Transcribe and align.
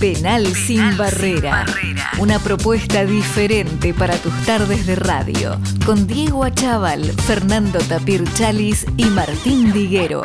Penal, 0.00 0.54
sin, 0.54 0.94
barrera. 0.98 1.64
Una 2.18 2.38
propuesta 2.38 3.06
diferente 3.06 3.94
para 3.94 4.14
tus 4.18 4.34
tardes 4.44 4.86
de 4.86 4.94
radio. 4.94 5.58
Con 5.86 6.06
Diego 6.06 6.44
Achával, 6.44 7.02
Fernando 7.02 7.78
Tapir 7.78 8.22
Chalis 8.34 8.84
y 8.98 9.06
Martín 9.06 9.72
Diguero. 9.72 10.22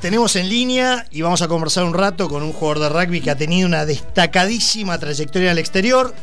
Tenemos 0.00 0.36
en 0.36 0.48
línea 0.48 1.04
y 1.10 1.20
vamos 1.20 1.42
a 1.42 1.48
conversar 1.48 1.84
un 1.84 1.92
rato 1.92 2.30
con 2.30 2.42
un 2.42 2.54
jugador 2.54 2.78
de 2.78 2.88
rugby 2.88 3.20
que 3.20 3.30
ha 3.30 3.36
tenido 3.36 3.68
una 3.68 3.84
destacadísima 3.84 4.98
trayectoria 4.98 5.50
al 5.50 5.58
exterior 5.58 6.14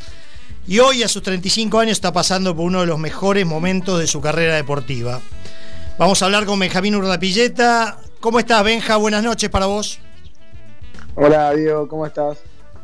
y 0.66 0.80
hoy 0.80 1.04
a 1.04 1.08
sus 1.08 1.22
35 1.22 1.80
años 1.80 1.92
está 1.92 2.12
pasando 2.12 2.56
por 2.56 2.66
uno 2.66 2.82
de 2.82 2.88
los 2.88 2.98
mejores 2.98 3.46
momentos 3.46 4.00
de 4.00 4.08
su 4.08 4.22
carrera 4.22 4.56
deportiva. 4.56 5.22
Vamos 6.00 6.24
a 6.24 6.26
hablar 6.26 6.46
con 6.46 6.58
Benjamín 6.58 6.96
Urdapilleta. 6.96 8.00
¿Cómo 8.20 8.40
estás, 8.40 8.64
Benja? 8.64 8.98
Buenas 8.98 9.24
noches 9.24 9.52
para 9.52 9.68
vos. 9.68 10.00
Hola, 11.14 11.54
Diego, 11.54 11.88
¿cómo 11.88 12.04
estás? 12.08 12.40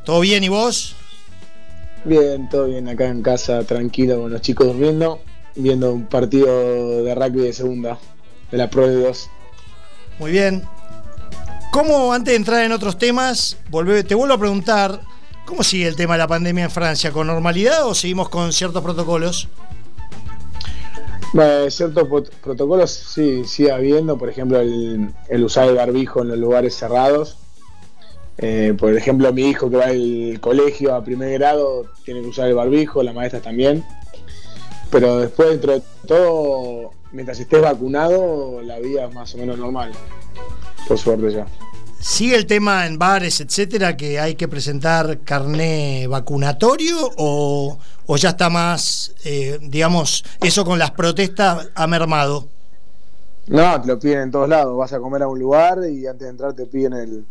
¿Todo 0.05 0.19
bien 0.19 0.43
y 0.43 0.49
vos? 0.49 0.95
Bien, 2.03 2.49
todo 2.49 2.65
bien, 2.65 2.89
acá 2.89 3.07
en 3.07 3.21
casa, 3.21 3.63
tranquilo, 3.63 4.21
con 4.21 4.31
los 4.33 4.41
chicos 4.41 4.67
durmiendo, 4.67 5.21
viendo 5.55 5.93
un 5.93 6.05
partido 6.05 7.03
de 7.03 7.15
rugby 7.15 7.41
de 7.43 7.53
segunda, 7.53 7.97
de 8.51 8.57
la 8.57 8.69
Pro 8.69 8.87
de 8.87 9.01
2. 9.01 9.29
Muy 10.19 10.31
bien. 10.31 10.63
¿Cómo, 11.71 12.11
antes 12.11 12.33
de 12.33 12.35
entrar 12.35 12.65
en 12.65 12.73
otros 12.73 12.97
temas, 12.97 13.57
te 14.07 14.15
vuelvo 14.15 14.33
a 14.33 14.37
preguntar, 14.37 14.99
¿cómo 15.45 15.63
sigue 15.63 15.87
el 15.87 15.95
tema 15.95 16.15
de 16.15 16.19
la 16.19 16.27
pandemia 16.27 16.65
en 16.65 16.71
Francia? 16.71 17.11
¿Con 17.11 17.27
normalidad 17.27 17.87
o 17.87 17.95
seguimos 17.95 18.27
con 18.27 18.51
ciertos 18.51 18.83
protocolos? 18.83 19.47
Bueno, 21.31 21.71
ciertos 21.71 22.07
protocolos 22.41 22.91
sí, 22.91 23.43
sigue 23.45 23.71
habiendo, 23.71 24.17
por 24.17 24.29
ejemplo, 24.29 24.59
el, 24.59 25.09
el 25.29 25.43
usar 25.43 25.69
el 25.69 25.75
barbijo 25.75 26.21
en 26.21 26.27
los 26.27 26.37
lugares 26.37 26.75
cerrados, 26.75 27.37
eh, 28.37 28.73
por 28.77 28.95
ejemplo, 28.95 29.31
mi 29.31 29.49
hijo 29.49 29.69
que 29.69 29.77
va 29.77 29.85
al 29.85 30.39
colegio 30.41 30.95
a 30.95 31.03
primer 31.03 31.33
grado 31.33 31.85
tiene 32.03 32.21
que 32.21 32.27
usar 32.27 32.47
el 32.47 32.55
barbijo, 32.55 33.03
la 33.03 33.13
maestra 33.13 33.39
también. 33.39 33.83
Pero 34.89 35.19
después, 35.19 35.49
dentro 35.49 35.73
de 35.73 35.83
todo, 36.07 36.91
mientras 37.11 37.39
estés 37.39 37.61
vacunado, 37.61 38.61
la 38.61 38.79
vida 38.79 39.05
es 39.05 39.13
más 39.13 39.33
o 39.35 39.37
menos 39.37 39.57
normal. 39.57 39.91
Por 40.87 40.97
suerte 40.97 41.31
ya. 41.31 41.47
¿Sigue 41.99 42.35
el 42.35 42.45
tema 42.45 42.85
en 42.85 42.99
bares, 42.99 43.39
etcétera, 43.39 43.95
que 43.95 44.19
hay 44.19 44.35
que 44.35 44.49
presentar 44.49 45.19
carné 45.21 46.05
vacunatorio 46.07 46.97
o, 47.15 47.77
ya 48.17 48.29
está 48.29 48.49
más, 48.49 49.13
eh, 49.23 49.57
digamos, 49.61 50.25
eso 50.41 50.65
con 50.65 50.77
las 50.77 50.91
protestas 50.91 51.69
ha 51.73 51.87
mermado? 51.87 52.49
No, 53.47 53.81
te 53.81 53.87
lo 53.87 53.99
piden 53.99 54.21
en 54.21 54.31
todos 54.31 54.49
lados. 54.49 54.77
Vas 54.77 54.91
a 54.91 54.99
comer 54.99 55.23
a 55.23 55.27
un 55.27 55.39
lugar 55.39 55.79
y 55.89 56.05
antes 56.05 56.25
de 56.25 56.29
entrar 56.29 56.53
te 56.53 56.65
piden 56.65 56.93
el, 56.93 57.25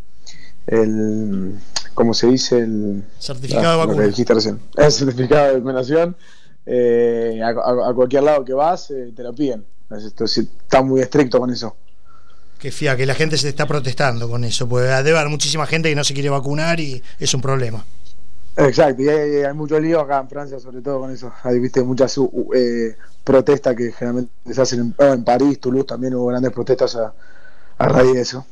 el 0.67 1.59
como 1.93 2.13
se 2.13 2.27
dice 2.27 2.59
el 2.59 3.03
certificado 3.19 3.71
de 3.71 3.85
vacunación. 3.85 4.59
el 4.77 4.91
certificado 4.91 5.47
de 5.47 5.59
vacunación 5.59 6.15
eh, 6.65 7.41
a, 7.43 7.93
cualquier 7.93 8.23
lado 8.23 8.45
que 8.45 8.53
vas 8.53 8.89
eh, 8.91 9.11
te 9.15 9.23
lo 9.23 9.33
piden. 9.33 9.65
Esto, 9.91 10.25
está 10.25 10.81
muy 10.81 11.01
estricto 11.01 11.39
con 11.39 11.51
eso. 11.51 11.75
Que 12.57 12.71
fía 12.71 12.95
que 12.95 13.05
la 13.05 13.13
gente 13.13 13.37
se 13.37 13.49
está 13.49 13.67
protestando 13.67 14.29
con 14.29 14.43
eso 14.43 14.67
porque 14.67 14.87
debe 14.87 15.17
haber 15.17 15.29
muchísima 15.29 15.67
gente 15.67 15.89
que 15.89 15.95
no 15.95 16.03
se 16.03 16.13
quiere 16.13 16.29
vacunar 16.29 16.79
y 16.79 17.03
es 17.19 17.33
un 17.33 17.41
problema. 17.41 17.85
Exacto 18.55 19.01
y 19.01 19.09
hay, 19.09 19.53
mucho 19.53 19.79
lío 19.79 19.99
acá 19.99 20.19
en 20.19 20.29
Francia 20.29 20.59
sobre 20.59 20.81
todo 20.81 21.01
con 21.01 21.11
eso. 21.11 21.31
Hay 21.43 21.59
viste 21.59 21.83
muchas 21.83 22.17
eh, 22.55 22.95
protestas 23.23 23.75
que 23.75 23.91
generalmente 23.91 24.31
se 24.51 24.61
hacen 24.61 24.95
en, 24.97 25.05
en, 25.05 25.23
París 25.23 25.59
Toulouse 25.59 25.87
también 25.87 26.15
hubo 26.15 26.27
grandes 26.27 26.51
protestas 26.51 26.95
a, 26.95 27.13
a 27.77 27.87
raíz 27.87 28.13
de 28.13 28.21
eso. 28.21 28.45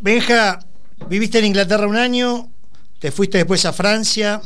Benja 0.00 0.58
Viviste 1.08 1.38
en 1.38 1.44
Inglaterra 1.44 1.86
un 1.86 1.96
año, 1.96 2.48
te 2.98 3.12
fuiste 3.12 3.38
después 3.38 3.64
a 3.64 3.72
Francia. 3.72 4.40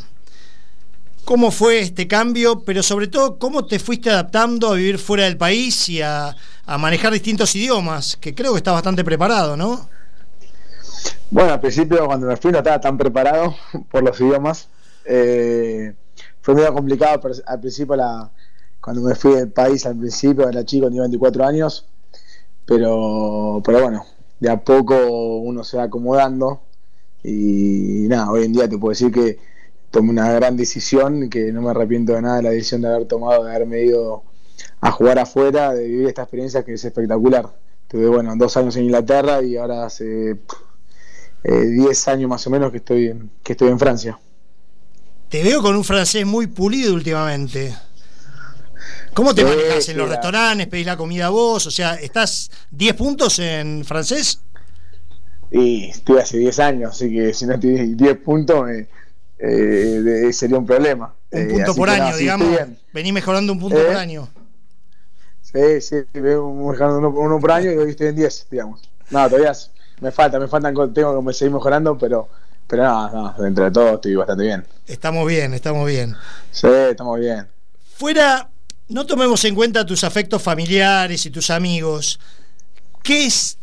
¿Cómo 1.24 1.50
fue 1.50 1.80
este 1.80 2.06
cambio? 2.06 2.62
Pero 2.64 2.82
sobre 2.82 3.06
todo, 3.06 3.38
¿cómo 3.38 3.64
te 3.64 3.78
fuiste 3.78 4.10
adaptando 4.10 4.68
a 4.68 4.74
vivir 4.74 4.98
fuera 4.98 5.24
del 5.24 5.36
país 5.36 5.88
y 5.88 6.02
a, 6.02 6.36
manejar 6.78 7.12
distintos 7.12 7.54
idiomas? 7.56 8.16
Que 8.16 8.34
creo 8.34 8.52
que 8.52 8.58
estás 8.58 8.74
bastante 8.74 9.04
preparado, 9.04 9.56
¿no? 9.56 9.88
Bueno, 11.30 11.52
al 11.52 11.60
principio 11.60 12.04
cuando 12.06 12.26
me 12.26 12.36
fui 12.36 12.50
no 12.50 12.58
estaba 12.58 12.80
tan 12.80 12.98
preparado 12.98 13.54
por 13.90 14.02
los 14.02 14.20
idiomas. 14.20 14.68
Eh, 15.04 15.94
fue 16.42 16.54
medio 16.54 16.74
complicado 16.74 17.20
al 17.46 17.60
principio 17.60 17.96
la, 17.96 18.30
cuando 18.80 19.02
me 19.02 19.14
fui 19.14 19.34
del 19.34 19.50
país 19.50 19.86
al 19.86 19.96
principio, 19.96 20.48
era 20.48 20.64
chico, 20.64 20.86
tenía 20.86 21.02
24 21.02 21.46
años. 21.46 21.86
Pero, 22.66 23.62
pero 23.64 23.82
bueno, 23.82 24.04
de 24.40 24.50
a 24.50 24.64
poco 24.64 24.96
uno 25.38 25.62
se 25.62 25.76
va 25.76 25.84
acomodando 25.84 26.62
y 27.22 28.06
nada, 28.08 28.30
hoy 28.30 28.44
en 28.44 28.52
día 28.52 28.68
te 28.68 28.78
puedo 28.78 28.90
decir 28.90 29.12
que 29.12 29.38
tomé 29.90 30.10
una 30.10 30.32
gran 30.32 30.56
decisión, 30.56 31.28
que 31.28 31.52
no 31.52 31.62
me 31.62 31.70
arrepiento 31.70 32.14
de 32.14 32.22
nada 32.22 32.36
de 32.36 32.42
la 32.42 32.50
decisión 32.50 32.80
de 32.82 32.88
haber 32.88 33.06
tomado, 33.06 33.44
de 33.44 33.54
haberme 33.54 33.82
ido 33.82 34.22
a 34.80 34.90
jugar 34.90 35.18
afuera, 35.18 35.74
de 35.74 35.86
vivir 35.86 36.08
esta 36.08 36.22
experiencia 36.22 36.64
que 36.64 36.74
es 36.74 36.84
espectacular. 36.84 37.50
Tuve, 37.88 38.08
bueno, 38.08 38.32
dos 38.36 38.56
años 38.56 38.76
en 38.76 38.84
Inglaterra 38.84 39.42
y 39.42 39.56
ahora 39.56 39.84
hace 39.84 40.38
10 41.42 42.08
eh, 42.08 42.10
años 42.10 42.30
más 42.30 42.46
o 42.46 42.50
menos 42.50 42.70
que 42.70 42.78
estoy, 42.78 43.30
que 43.42 43.52
estoy 43.52 43.68
en 43.68 43.78
Francia. 43.78 44.18
Te 45.28 45.42
veo 45.42 45.60
con 45.62 45.76
un 45.76 45.84
francés 45.84 46.24
muy 46.24 46.46
pulido 46.46 46.94
últimamente. 46.94 47.74
¿Cómo 49.14 49.34
te 49.34 49.44
manejas 49.44 49.88
en 49.88 49.96
los 49.96 50.08
restaurantes? 50.08 50.66
¿Pedís 50.68 50.86
la 50.86 50.96
comida 50.96 51.28
vos? 51.28 51.66
O 51.66 51.70
sea, 51.70 51.94
¿estás 51.94 52.50
10 52.70 52.94
puntos 52.94 53.38
en 53.38 53.84
francés? 53.84 54.40
Y 55.50 55.90
estuve 55.90 56.22
hace 56.22 56.38
10 56.38 56.58
años, 56.60 56.90
así 56.92 57.12
que 57.12 57.34
si 57.34 57.46
no 57.46 57.58
tienes 57.58 57.96
10 57.96 58.18
puntos 58.18 58.70
eh, 58.70 58.88
eh, 59.38 60.32
sería 60.32 60.58
un 60.58 60.66
problema. 60.66 61.12
Un 61.30 61.48
punto 61.48 61.72
eh, 61.72 61.74
por 61.76 61.90
año, 61.90 62.16
digamos. 62.16 62.48
Vení 62.92 63.12
mejorando 63.12 63.52
un 63.52 63.58
punto 63.58 63.76
por 63.76 63.96
año. 63.96 64.28
Sí, 65.42 65.80
sí, 65.80 65.96
vengo 66.12 66.52
mejorando 66.70 67.10
uno, 67.10 67.40
por 67.40 67.50
año 67.50 67.72
y 67.72 67.76
hoy 67.76 67.90
estoy 67.90 68.08
en 68.08 68.16
10, 68.16 68.46
digamos. 68.50 68.80
No, 69.10 69.28
todavía 69.28 69.52
me 70.00 70.12
falta, 70.12 70.38
me 70.38 70.46
faltan, 70.46 70.74
tengo 70.94 71.26
que 71.26 71.32
seguir 71.32 71.52
mejorando, 71.52 71.98
pero 71.98 72.28
pero 72.70 72.84
no, 72.84 73.10
no, 73.10 73.42
dentro 73.42 73.64
de 73.64 73.70
todo 73.72 73.94
estoy 73.96 74.14
bastante 74.14 74.44
bien. 74.44 74.64
Estamos 74.86 75.26
bien, 75.26 75.52
estamos 75.54 75.88
bien. 75.88 76.14
Sí, 76.52 76.68
estamos 76.68 77.18
bien. 77.18 77.48
Fuera 77.96 78.48
no 78.90 79.06
tomemos 79.06 79.44
en 79.44 79.54
cuenta 79.54 79.86
tus 79.86 80.04
afectos 80.04 80.42
familiares 80.42 81.24
y 81.24 81.30
tus 81.30 81.50
amigos. 81.50 82.18
¿Qué 83.02 83.26
es, 83.26 83.56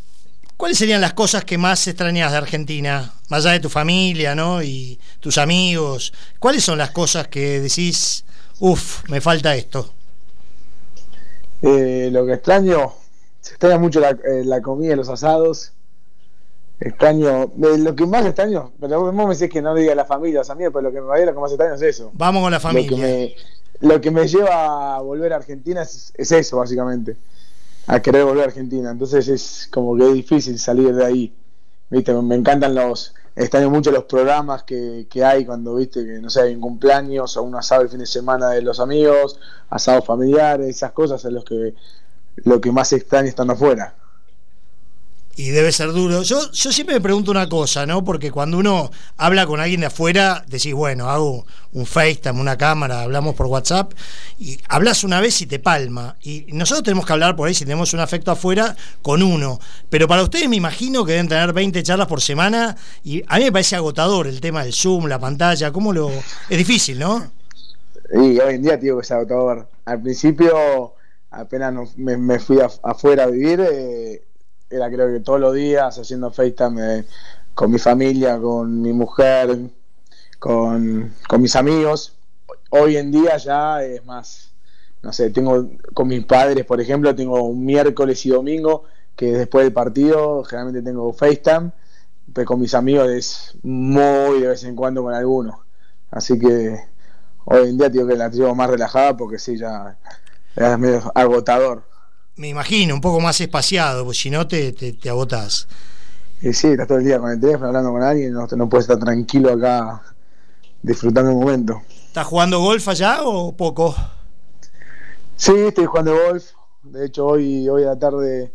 ¿Cuáles 0.56 0.78
serían 0.78 1.02
las 1.02 1.14
cosas 1.14 1.46
que 1.46 1.58
más 1.58 1.86
extrañas 1.88 2.32
de 2.32 2.38
Argentina? 2.38 3.14
Más 3.30 3.46
allá 3.46 3.54
de 3.54 3.60
tu 3.60 3.70
familia, 3.70 4.34
¿no? 4.34 4.64
Y 4.64 5.00
tus 5.20 5.38
amigos. 5.38 6.14
¿Cuáles 6.40 6.64
son 6.64 6.78
las 6.78 6.92
cosas 6.92 7.28
que 7.28 7.60
decís, 7.60 8.26
uff, 8.60 9.08
me 9.10 9.22
falta 9.22 9.56
esto? 9.56 9.94
Eh, 11.62 12.10
lo 12.12 12.26
que 12.26 12.34
extraño, 12.34 12.94
se 13.42 13.52
extraña 13.52 13.78
mucho 13.78 14.00
la, 14.00 14.12
eh, 14.12 14.62
comida 14.64 14.94
y 14.94 14.96
los 14.96 15.10
asados. 15.10 15.74
Extraño, 16.80 17.44
eh, 17.44 17.78
lo 17.80 17.96
que 17.96 18.06
más 18.06 18.26
extraño, 18.26 18.72
pero 18.80 19.02
vos 19.02 19.14
me 19.14 19.26
decís 19.34 19.50
que 19.52 19.62
no 19.62 19.74
diga 19.74 19.96
la 19.96 20.06
familia, 20.06 20.40
los 20.40 20.50
amigos, 20.52 20.74
pero 20.74 20.90
lo 20.90 20.94
que 20.94 21.02
me 21.02 21.08
va 21.08 21.16
a 21.16 21.26
lo 21.26 21.34
que 21.34 21.40
más 21.40 21.52
extraño 21.52 21.74
es 21.74 21.82
eso. 21.82 22.12
Vamos 22.14 22.44
con 22.44 22.52
la 22.52 22.60
familia 22.60 23.34
lo 23.80 24.02
que 24.02 24.12
me 24.12 24.28
lleva 24.28 24.96
a 24.96 25.02
volver 25.02 25.34
a 25.34 25.38
Argentina 25.38 25.82
es, 25.82 26.14
eso, 26.16 26.58
básicamente. 26.58 27.18
A 27.88 28.02
querer 28.02 28.26
volver 28.26 28.44
a 28.44 28.48
Argentina. 28.48 28.92
Entonces 28.92 29.28
es 29.28 29.70
como 29.72 29.96
que 29.96 30.08
es 30.08 30.14
difícil 30.14 30.60
salir 30.60 30.94
de 30.94 31.06
ahí. 31.06 31.34
¿Viste? 31.90 32.14
Me 32.14 32.36
encantan 32.36 32.76
los. 32.76 33.14
Extraño 33.36 33.70
mucho 33.70 33.92
los 33.92 34.06
programas 34.06 34.64
que, 34.64 35.06
que 35.12 35.24
hay 35.24 35.46
cuando, 35.46 35.76
viste, 35.76 36.04
que 36.04 36.20
no 36.20 36.28
sé, 36.28 36.42
hay 36.42 36.56
un 36.56 36.62
cumpleaños 36.62 37.38
o 37.38 37.44
un 37.44 37.54
asado 37.54 37.84
el 37.84 37.90
fin 37.90 38.00
de 38.00 38.08
semana 38.08 38.50
de 38.50 38.64
los 38.64 38.80
amigos, 38.80 39.40
asados 39.70 40.06
familiares, 40.06 40.68
esas 40.68 40.92
cosas 40.92 41.24
es 41.24 41.32
los 41.32 41.46
que, 41.46 41.76
lo 42.38 42.60
que 42.60 42.72
más 42.72 42.92
extraño 42.94 43.30
estando 43.30 43.54
afuera 43.54 43.94
y 45.38 45.52
debe 45.52 45.72
ser 45.72 45.94
duro. 45.94 46.24
Yo, 46.24 46.52
yo 46.52 46.72
siempre 46.72 46.96
me 46.96 47.02
pregunto 47.02 47.30
una 47.30 47.48
cosa, 47.48 47.86
¿no? 47.86 48.04
Porque 48.04 48.32
cuando 48.32 48.58
uno 48.58 48.90
habla 49.18 49.46
con 49.46 49.60
alguien 49.60 49.82
de 49.82 49.86
afuera, 49.86 50.44
decís, 50.48 50.74
bueno, 50.74 51.10
hago 51.12 51.46
un 51.74 51.86
FaceTime, 51.86 52.42
una 52.42 52.58
cámara, 52.58 53.04
hablamos 53.04 53.36
por 53.36 53.46
WhatsApp, 53.46 53.94
y 54.40 54.58
hablas 54.68 55.04
una 55.04 55.22
vez 55.22 55.40
y 55.44 55.46
te 55.46 55.60
palma. 55.60 56.16
Y 56.24 56.48
nosotros 56.54 56.84
tenemos 56.84 57.06
que 57.06 57.14
hablar 57.14 57.36
por 57.36 57.48
ahí, 57.48 57.54
si 57.54 57.66
tenemos 57.66 57.94
un 57.94 58.00
afecto 58.00 58.32
afuera, 58.32 58.76
con 59.04 59.22
uno. 59.22 59.60
Pero 59.92 60.08
para 60.08 60.24
ustedes 60.24 60.50
me 60.50 60.56
imagino 60.56 61.06
que 61.06 61.12
deben 61.12 61.28
tener 61.28 61.54
20 61.54 61.84
charlas 61.84 62.08
por 62.08 62.20
semana, 62.20 62.76
y 63.04 63.22
a 63.28 63.38
mí 63.38 63.44
me 63.44 63.52
parece 63.52 63.76
agotador 63.76 64.26
el 64.26 64.42
tema 64.42 64.64
del 64.64 64.74
Zoom, 64.74 65.06
la 65.06 65.20
pantalla, 65.20 65.72
¿cómo 65.72 65.94
lo...? 65.94 66.10
Es 66.50 66.58
difícil, 66.58 66.98
¿no? 66.98 67.32
Y 68.12 68.40
hoy 68.40 68.56
en 68.56 68.64
día, 68.64 68.80
tío, 68.80 68.98
que 68.98 69.04
es 69.04 69.12
agotador. 69.12 69.70
Al 69.86 70.02
principio, 70.02 70.96
apenas 71.30 71.96
me, 71.96 72.40
fui 72.40 72.58
afuera 72.82 73.26
a 73.26 73.28
vivir... 73.28 73.60
Eh, 73.62 74.24
era 74.70 74.90
creo 74.90 75.12
que 75.12 75.20
todos 75.20 75.40
los 75.40 75.54
días 75.54 75.98
haciendo 75.98 76.32
FaceTime 76.32 77.06
con 77.54 77.72
mi 77.72 77.80
familia, 77.80 78.40
con 78.40 78.82
mi 78.82 78.94
mujer, 78.94 79.58
con, 80.40 81.14
mis 81.40 81.56
amigos. 81.56 82.16
Hoy 82.70 82.98
en 82.98 83.12
día 83.12 83.38
ya 83.38 83.84
es 83.84 84.06
más, 84.06 84.52
no 85.02 85.14
sé, 85.14 85.30
tengo 85.30 85.70
con 85.94 86.08
mis 86.08 86.26
padres, 86.26 86.66
por 86.66 86.82
ejemplo, 86.82 87.16
tengo 87.16 87.42
un 87.44 87.66
miércoles 87.66 88.26
y 88.26 88.30
domingo 88.30 88.84
que 89.16 89.32
después 89.34 89.66
del 89.66 89.74
partido 89.74 90.44
generalmente 90.44 90.82
tengo 90.88 91.12
FaceTime 91.14 91.72
pero 92.34 92.46
con 92.46 92.60
mis 92.60 92.74
amigos 92.74 93.10
es 93.10 93.58
muy 93.64 94.42
de 94.42 94.48
vez 94.48 94.64
en 94.64 94.76
cuando 94.76 95.04
con 95.04 95.14
algunos. 95.14 95.56
Así 96.12 96.38
que 96.38 96.78
hoy 97.46 97.70
en 97.70 97.78
día 97.78 97.90
digo 97.90 98.08
que 98.08 98.16
la 98.16 98.30
llevo 98.30 98.54
más 98.56 98.70
relajada 98.70 99.16
porque 99.16 99.40
sí, 99.40 99.58
ya 99.58 99.98
es 100.56 100.80
medio 100.80 101.12
agotador. 101.16 101.84
Me 102.38 102.50
imagino, 102.50 102.94
un 102.94 103.02
poco 103.02 103.20
más 103.20 103.42
espaciado, 103.42 104.06
pues 104.06 104.18
si 104.18 104.30
no 104.30 104.48
te, 104.48 104.72
te, 104.72 104.94
te 104.94 105.10
agotás. 105.10 105.68
Y 106.42 106.54
sí, 106.54 106.68
estás 106.68 106.88
todo 106.88 107.00
el 107.00 107.04
día 107.06 107.20
con 107.20 107.32
el 107.32 107.40
teléfono 107.40 107.68
hablando 107.68 107.92
con 107.92 108.04
alguien, 108.04 108.32
no, 108.32 108.46
no 108.46 108.70
puedes 108.70 108.84
estar 108.84 109.00
tranquilo 109.00 109.54
acá 109.54 110.04
disfrutando 110.84 111.32
el 111.32 111.38
momento. 111.38 111.82
¿Estás 111.90 112.28
jugando 112.28 112.60
golf 112.60 112.88
allá 112.88 113.20
o 113.24 113.56
poco? 113.56 113.96
Sí, 115.36 115.54
estoy 115.56 115.86
jugando 115.86 116.16
golf. 116.28 116.52
De 116.84 117.06
hecho, 117.06 117.26
hoy, 117.26 117.68
hoy 117.70 117.84
a 117.84 117.88
la 117.88 118.00
tarde 118.00 118.54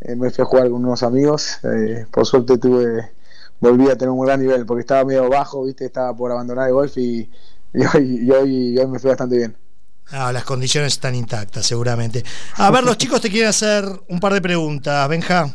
eh, 0.00 0.16
me 0.16 0.30
fui 0.30 0.42
a 0.42 0.46
jugar 0.46 0.70
con 0.70 0.84
unos 0.84 1.02
amigos. 1.02 1.58
Eh, 1.64 2.06
por 2.10 2.26
suerte 2.26 2.56
tuve, 2.58 3.12
volví 3.60 3.88
a 3.90 3.96
tener 3.96 4.10
un 4.10 4.24
gran 4.24 4.40
nivel 4.40 4.64
porque 4.64 4.80
estaba 4.80 5.04
medio 5.04 5.28
bajo, 5.28 5.64
viste, 5.64 5.84
estaba 5.84 6.16
por 6.16 6.32
abandonar 6.32 6.68
el 6.68 6.74
golf 6.74 6.96
y, 6.96 7.30
y 7.74 7.84
hoy, 7.84 8.26
y 8.26 8.30
hoy, 8.30 8.56
y 8.74 8.78
hoy 8.78 8.86
me 8.86 8.98
fue 8.98 9.10
bastante 9.10 9.36
bien. 9.36 9.56
Ah, 10.10 10.32
las 10.32 10.44
condiciones 10.44 10.94
están 10.94 11.14
intactas, 11.14 11.66
seguramente. 11.66 12.24
A 12.56 12.70
ver, 12.70 12.82
los 12.84 12.96
chicos 12.96 13.20
te 13.20 13.30
quieren 13.30 13.48
hacer 13.48 13.84
un 14.08 14.20
par 14.20 14.32
de 14.32 14.40
preguntas. 14.40 15.06
Benja. 15.08 15.54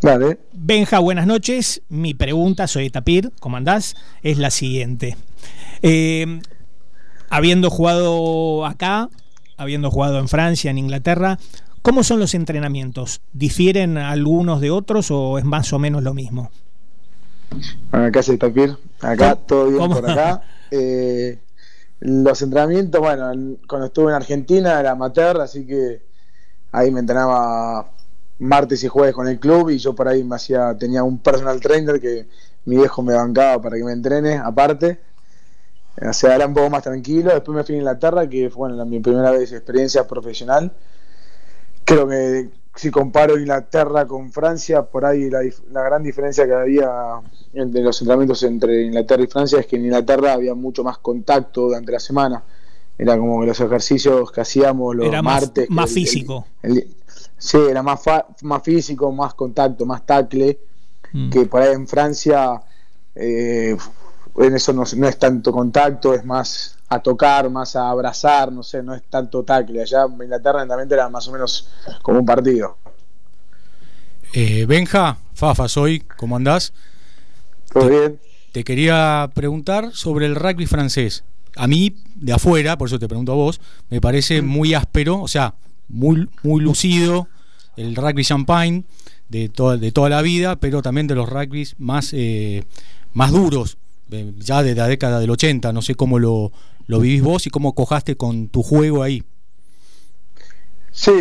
Dale. 0.00 0.38
Benja, 0.52 0.98
buenas 1.00 1.26
noches. 1.26 1.82
Mi 1.88 2.14
pregunta, 2.14 2.66
soy 2.66 2.90
Tapir, 2.90 3.32
¿cómo 3.40 3.56
andás? 3.56 3.96
Es 4.22 4.38
la 4.38 4.50
siguiente. 4.50 5.16
Eh, 5.82 6.40
habiendo 7.28 7.70
jugado 7.70 8.64
acá, 8.66 9.08
habiendo 9.56 9.90
jugado 9.90 10.18
en 10.20 10.28
Francia, 10.28 10.70
en 10.70 10.78
Inglaterra, 10.78 11.38
¿cómo 11.82 12.04
son 12.04 12.20
los 12.20 12.34
entrenamientos? 12.34 13.20
¿Difieren 13.32 13.98
algunos 13.98 14.60
de 14.60 14.70
otros 14.70 15.10
o 15.10 15.38
es 15.38 15.44
más 15.44 15.72
o 15.72 15.78
menos 15.78 16.02
lo 16.02 16.14
mismo? 16.14 16.50
Bueno, 17.90 18.06
acá 18.06 18.22
soy 18.22 18.38
Tapir, 18.38 18.76
acá 19.00 19.34
todo 19.34 19.66
bien 19.66 19.78
¿Cómo? 19.78 19.94
por 19.96 20.10
acá. 20.10 20.42
Eh, 20.72 21.40
los 22.00 22.42
entrenamientos, 22.42 23.00
bueno, 23.00 23.58
cuando 23.68 23.86
estuve 23.86 24.10
en 24.10 24.16
Argentina 24.16 24.80
era 24.80 24.92
amateur, 24.92 25.40
así 25.40 25.66
que 25.66 26.02
ahí 26.72 26.90
me 26.90 27.00
entrenaba 27.00 27.90
martes 28.38 28.82
y 28.84 28.88
jueves 28.88 29.14
con 29.14 29.28
el 29.28 29.38
club 29.38 29.70
y 29.70 29.78
yo 29.78 29.94
por 29.94 30.08
ahí 30.08 30.24
me 30.24 30.36
hacía, 30.36 30.76
tenía 30.78 31.02
un 31.02 31.18
personal 31.18 31.60
trainer 31.60 32.00
que 32.00 32.26
mi 32.64 32.76
viejo 32.76 33.02
me 33.02 33.14
bancaba 33.14 33.60
para 33.60 33.76
que 33.76 33.84
me 33.84 33.92
entrene 33.92 34.38
aparte. 34.38 35.00
O 36.02 36.12
sea, 36.12 36.36
era 36.36 36.46
un 36.46 36.54
poco 36.54 36.70
más 36.70 36.82
tranquilo. 36.82 37.32
Después 37.34 37.54
me 37.56 37.64
fui 37.64 37.74
a 37.74 37.78
Inglaterra, 37.78 38.28
que 38.28 38.48
fue 38.48 38.68
bueno, 38.68 38.86
mi 38.86 39.00
primera 39.00 39.30
vez 39.30 39.52
experiencia 39.52 40.06
profesional. 40.06 40.72
Creo 41.84 42.08
que 42.08 42.50
si 42.74 42.90
comparo 42.90 43.38
Inglaterra 43.38 44.06
con 44.06 44.30
Francia, 44.32 44.82
por 44.82 45.04
ahí 45.04 45.28
la, 45.28 45.40
la 45.70 45.82
gran 45.82 46.02
diferencia 46.02 46.46
que 46.46 46.54
había 46.54 46.88
entre 47.52 47.82
los 47.82 48.00
entrenamientos 48.00 48.42
entre 48.44 48.82
Inglaterra 48.84 49.22
y 49.22 49.26
Francia 49.26 49.58
es 49.60 49.66
que 49.66 49.76
en 49.76 49.84
Inglaterra 49.86 50.32
había 50.34 50.54
mucho 50.54 50.84
más 50.84 50.98
contacto 50.98 51.62
durante 51.62 51.92
la 51.92 52.00
semana. 52.00 52.42
Era 52.96 53.16
como 53.18 53.40
que 53.40 53.46
los 53.48 53.60
ejercicios 53.60 54.30
que 54.30 54.40
hacíamos 54.42 54.94
los 54.94 55.06
Era 55.06 55.20
más, 55.22 55.42
martes. 55.42 55.68
más 55.70 55.88
el- 55.90 55.94
físico. 55.94 56.46
el- 56.62 56.78
el- 56.78 56.96
sí, 57.36 57.58
era 57.68 57.82
más, 57.82 58.02
fa- 58.02 58.26
más 58.42 58.62
físico, 58.62 59.10
más 59.10 59.34
contacto, 59.34 59.84
más 59.86 60.04
tacle. 60.06 60.58
Mm. 61.12 61.30
Que 61.30 61.46
por 61.46 61.62
ahí 61.62 61.74
en 61.74 61.88
Francia 61.88 62.62
eh, 63.16 63.76
en 64.36 64.54
eso 64.54 64.72
no, 64.72 64.84
no 64.96 65.08
es 65.08 65.18
tanto 65.18 65.50
contacto, 65.50 66.14
es 66.14 66.24
más 66.24 66.78
a 66.92 66.98
tocar, 66.98 67.48
más 67.48 67.76
a 67.76 67.88
abrazar, 67.88 68.50
no 68.50 68.64
sé, 68.64 68.82
no 68.82 68.94
es 68.94 69.02
tanto 69.04 69.44
tacle. 69.44 69.80
Allá 69.80 70.04
en 70.04 70.22
Inglaterra 70.22 70.66
también 70.66 70.92
era 70.92 71.08
más 71.08 71.26
o 71.28 71.32
menos 71.32 71.68
como 72.02 72.18
un 72.18 72.26
partido. 72.26 72.76
Eh, 74.32 74.66
Benja, 74.66 75.16
Fafa, 75.32 75.68
soy, 75.68 76.00
¿cómo 76.00 76.34
andás? 76.34 76.72
¿Todo 77.72 77.88
bien? 77.88 78.20
Te 78.50 78.64
quería 78.64 79.30
preguntar 79.32 79.92
sobre 79.92 80.26
el 80.26 80.34
rugby 80.34 80.66
francés. 80.66 81.22
A 81.56 81.68
mí, 81.68 81.94
de 82.16 82.32
afuera, 82.32 82.76
por 82.76 82.88
eso 82.88 82.98
te 82.98 83.06
pregunto 83.06 83.32
a 83.32 83.36
vos, 83.36 83.60
me 83.88 84.00
parece 84.00 84.42
muy 84.42 84.74
áspero, 84.74 85.20
o 85.20 85.28
sea, 85.28 85.54
muy, 85.88 86.28
muy 86.42 86.60
lucido 86.60 87.28
el 87.76 87.94
rugby 87.94 88.24
champagne 88.24 88.84
de, 89.28 89.48
toda 89.48 89.76
de 89.76 89.92
toda 89.92 90.08
la 90.08 90.22
vida, 90.22 90.56
pero 90.56 90.82
también 90.82 91.06
de 91.06 91.14
los 91.14 91.28
rugbys 91.28 91.76
más, 91.78 92.12
eh, 92.12 92.64
más 93.12 93.30
duros, 93.30 93.78
eh, 94.10 94.32
ya 94.38 94.64
de 94.64 94.74
la 94.74 94.88
década 94.88 95.20
del 95.20 95.30
80. 95.30 95.72
No 95.72 95.82
sé 95.82 95.94
cómo 95.94 96.18
lo, 96.18 96.52
lo 96.90 97.00
vivís 97.00 97.22
vos 97.22 97.46
y 97.46 97.50
cómo 97.50 97.74
cojaste 97.74 98.16
con 98.16 98.48
tu 98.48 98.62
juego 98.62 99.02
ahí. 99.02 99.22
Sí, 100.92 101.12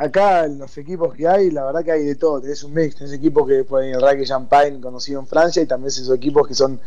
acá 0.00 0.46
los 0.48 0.76
equipos 0.78 1.14
que 1.14 1.28
hay, 1.28 1.50
la 1.50 1.64
verdad 1.66 1.84
que 1.84 1.92
hay 1.92 2.04
de 2.04 2.14
todo. 2.14 2.40
Tenés 2.40 2.64
un 2.64 2.72
mix, 2.72 2.96
tenés 2.96 3.12
equipos 3.12 3.46
que 3.46 3.64
ponen 3.64 3.94
el 3.94 4.00
rugby 4.00 4.24
champagne 4.24 4.80
conocido 4.80 5.20
en 5.20 5.26
Francia 5.26 5.62
y 5.62 5.66
también 5.66 5.88
esos 5.88 6.10
equipos 6.16 6.48
que 6.48 6.54
son 6.54 6.80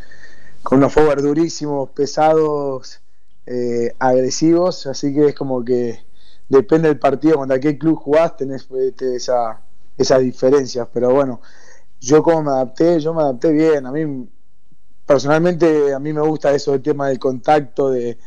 con 0.63 0.79
unos 0.79 0.91
forward 0.91 1.21
durísimos, 1.21 1.91
pesados, 1.91 3.01
eh, 3.45 3.93
agresivos. 3.99 4.87
Así 4.87 5.13
que 5.13 5.27
es 5.27 5.35
como 5.35 5.63
que 5.63 5.99
depende 6.49 6.87
del 6.87 6.97
partido, 6.99 7.37
contra 7.37 7.59
qué 7.59 7.77
club 7.77 7.97
jugás, 7.99 8.35
tenés 8.35 8.67
eh, 8.75 8.91
te- 8.91 9.15
esa, 9.15 9.61
esas 9.95 10.21
diferencias. 10.21 10.87
Pero 10.91 11.13
bueno, 11.13 11.39
yo 12.01 12.23
como 12.23 12.41
me 12.43 12.49
adapté, 12.51 12.99
yo 12.99 13.13
me 13.13 13.21
adapté 13.21 13.51
bien. 13.51 13.85
A 13.85 13.91
mí, 13.91 14.27
personalmente, 15.09 15.93
a 15.93 15.99
mí 15.99 16.13
me 16.13 16.21
gusta 16.21 16.53
eso 16.55 16.73
del 16.73 16.83
tema 16.83 17.09
del 17.09 17.19
contacto, 17.19 17.91
de, 17.91 18.17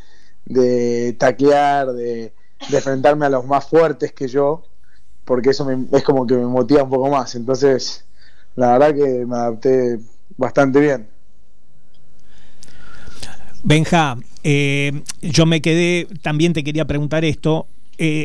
de 0.47 1.15
taclear, 1.19 1.93
de, 1.93 2.35
de 2.69 2.79
enfrentarme 2.79 3.27
a 3.27 3.31
los 3.31 3.47
más 3.47 3.67
fuertes 3.69 4.13
que 4.15 4.29
yo, 4.29 4.65
porque 5.25 5.51
eso 5.51 5.65
me- 5.67 5.87
es 5.97 6.05
como 6.05 6.27
que 6.27 6.35
me 6.37 6.47
motiva 6.47 6.85
un 6.85 6.91
poco 6.91 7.11
más. 7.11 7.35
Entonces, 7.37 8.07
la 8.57 8.79
verdad 8.79 8.95
que 8.97 9.27
me 9.27 9.37
adapté 9.37 10.01
bastante 10.39 10.81
bien. 10.81 11.09
Benja, 13.65 14.17
eh, 14.43 15.03
yo 15.21 15.47
me 15.47 15.61
quedé, 15.63 16.09
también 16.23 16.53
te 16.53 16.65
quería 16.65 16.85
preguntar 16.85 17.25
esto. 17.25 17.67
eh, 17.99 18.25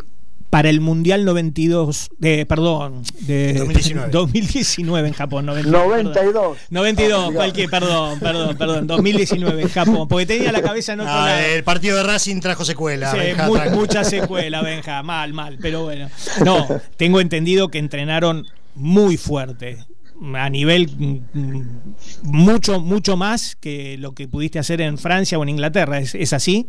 para 0.50 0.70
el 0.70 0.80
Mundial 0.80 1.26
92, 1.26 2.10
de, 2.20 2.46
perdón, 2.46 3.04
de 3.22 3.54
2019. 3.54 4.10
2019 4.12 5.08
en 5.10 5.14
Japón. 5.14 5.46
92. 5.46 6.04
92. 6.04 6.58
92, 6.70 7.32
cualquier, 7.34 7.70
perdón, 7.70 8.20
perdón, 8.20 8.58
perdón, 8.58 8.88
2019 8.88 9.62
en 9.64 9.70
Japón, 9.70 10.08
porque 10.08 10.26
tenía 10.26 10.52
la 10.52 10.62
cabeza 10.62 10.94
en 10.94 11.00
otro 11.02 11.12
Ah, 11.14 11.26
lado. 11.28 11.46
el 11.54 11.64
partido 11.64 11.98
de 11.98 12.04
Racing 12.04 12.40
trajo 12.40 12.64
secuela. 12.64 13.12
Sí, 13.12 13.18
Benja, 13.18 13.50
mucha 13.72 14.04
secuela, 14.04 14.62
Benja, 14.62 15.04
mal, 15.04 15.34
mal, 15.34 15.58
pero 15.62 15.84
bueno. 15.84 16.10
No, 16.46 16.66
tengo 16.96 17.20
entendido 17.20 17.68
que 17.70 17.80
entrenaron 17.80 18.46
muy 18.76 19.18
fuerte, 19.18 19.80
a 20.36 20.50
nivel 20.50 20.90
mm, 20.98 21.40
mm, 21.40 21.68
mucho, 22.24 22.80
mucho 22.80 23.18
más 23.18 23.56
que 23.56 23.98
lo 23.98 24.14
que 24.14 24.28
pudiste 24.28 24.60
hacer 24.60 24.82
en 24.82 24.98
Francia 24.98 25.38
o 25.38 25.44
en 25.44 25.50
Inglaterra, 25.50 26.00
¿es, 26.00 26.16
es 26.16 26.32
así? 26.34 26.68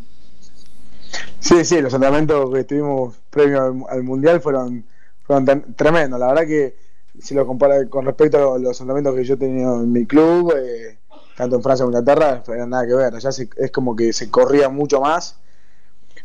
Sí, 1.39 1.65
sí, 1.65 1.81
los 1.81 1.93
entrenamientos 1.95 2.53
que 2.53 2.61
estuvimos 2.61 3.17
previo 3.31 3.63
al, 3.63 3.85
al 3.89 4.03
Mundial 4.03 4.41
fueron, 4.41 4.85
fueron 5.23 5.75
tremendos. 5.75 6.19
La 6.21 6.29
verdad 6.29 6.47
que 6.47 6.77
si 7.21 7.35
lo 7.35 7.47
compara 7.47 7.87
con 7.89 8.05
respecto 8.07 8.55
a 8.55 8.59
los 8.59 8.81
entrenamientos 8.81 9.15
que 9.15 9.25
yo 9.25 9.35
he 9.35 9.37
tenido 9.37 9.81
en 9.83 9.93
mi 9.93 10.07
club, 10.07 10.53
eh, 10.57 10.99
tanto 11.37 11.57
en 11.57 11.63
Francia 11.63 11.85
como 11.85 11.97
en 11.97 12.03
Inglaterra, 12.03 12.43
no 12.47 12.55
era 12.55 12.67
nada 12.67 12.87
que 12.87 12.95
ver. 12.95 13.15
Allá 13.15 13.33
se- 13.33 13.49
es 13.57 13.71
como 13.71 13.97
que 13.97 14.13
se 14.13 14.31
corría 14.31 14.69
mucho 14.69 15.01
más. 15.01 15.37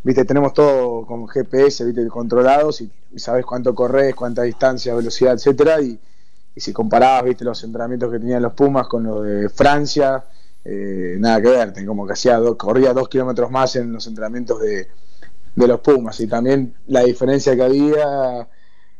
Viste, 0.03 0.25
tenemos 0.25 0.53
todo 0.53 1.05
con 1.05 1.27
GPS, 1.27 1.85
viste, 1.85 2.07
controlados 2.07 2.81
y, 2.81 2.91
y 3.11 3.19
sabes 3.19 3.45
cuánto 3.45 3.73
corres, 3.75 4.15
cuánta 4.15 4.43
distancia, 4.43 4.93
velocidad, 4.95 5.33
etcétera. 5.33 5.81
Y, 5.81 5.99
y 6.55 6.61
si 6.61 6.73
comparabas, 6.73 7.23
viste, 7.25 7.45
los 7.45 7.63
entrenamientos 7.63 8.11
que 8.11 8.19
tenían 8.19 8.41
los 8.43 8.53
Pumas 8.53 8.87
con 8.87 9.03
los 9.03 9.23
de 9.25 9.49
Francia, 9.49 10.23
eh, 10.65 11.17
nada 11.19 11.41
que 11.41 11.49
ver, 11.49 11.85
como 11.85 12.05
que 12.07 12.13
hacía 12.13 12.37
dos, 12.37 12.55
corría 12.55 12.93
dos 12.93 13.09
kilómetros 13.09 13.51
más 13.51 13.75
en 13.75 13.91
los 13.91 14.07
entrenamientos 14.07 14.59
de, 14.61 14.87
de 15.55 15.67
los 15.67 15.79
Pumas. 15.81 16.19
Y 16.19 16.27
también 16.27 16.75
la 16.87 17.01
diferencia 17.01 17.55
que 17.55 17.63
había 17.63 18.47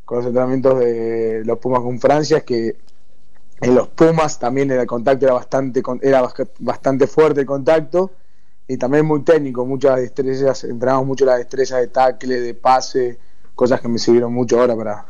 con 0.05 0.17
los 0.17 0.27
entrenamientos 0.27 0.79
de 0.79 1.43
los 1.45 1.59
Pumas 1.59 1.81
con 1.81 1.99
Francia 1.99 2.37
es 2.37 2.43
que 2.43 2.77
en 3.61 3.75
los 3.75 3.87
Pumas 3.89 4.39
también 4.39 4.71
el 4.71 4.85
contacto 4.85 5.25
era 5.25 5.35
bastante 5.35 5.81
era 6.01 6.21
bast- 6.21 6.51
bastante 6.59 7.07
fuerte 7.07 7.41
el 7.41 7.47
contacto 7.47 8.11
y 8.67 8.77
también 8.77 9.05
muy 9.05 9.23
técnico, 9.23 9.65
muchas 9.65 9.97
destrezas, 9.97 10.63
entrenamos 10.65 11.05
mucho 11.05 11.25
las 11.25 11.37
destrezas 11.37 11.79
de 11.81 11.87
tackle, 11.87 12.39
de 12.41 12.53
pase, 12.53 13.19
cosas 13.55 13.79
que 13.81 13.87
me 13.87 13.99
sirvieron 13.99 14.33
mucho 14.33 14.59
ahora 14.59 14.75
para 14.75 15.05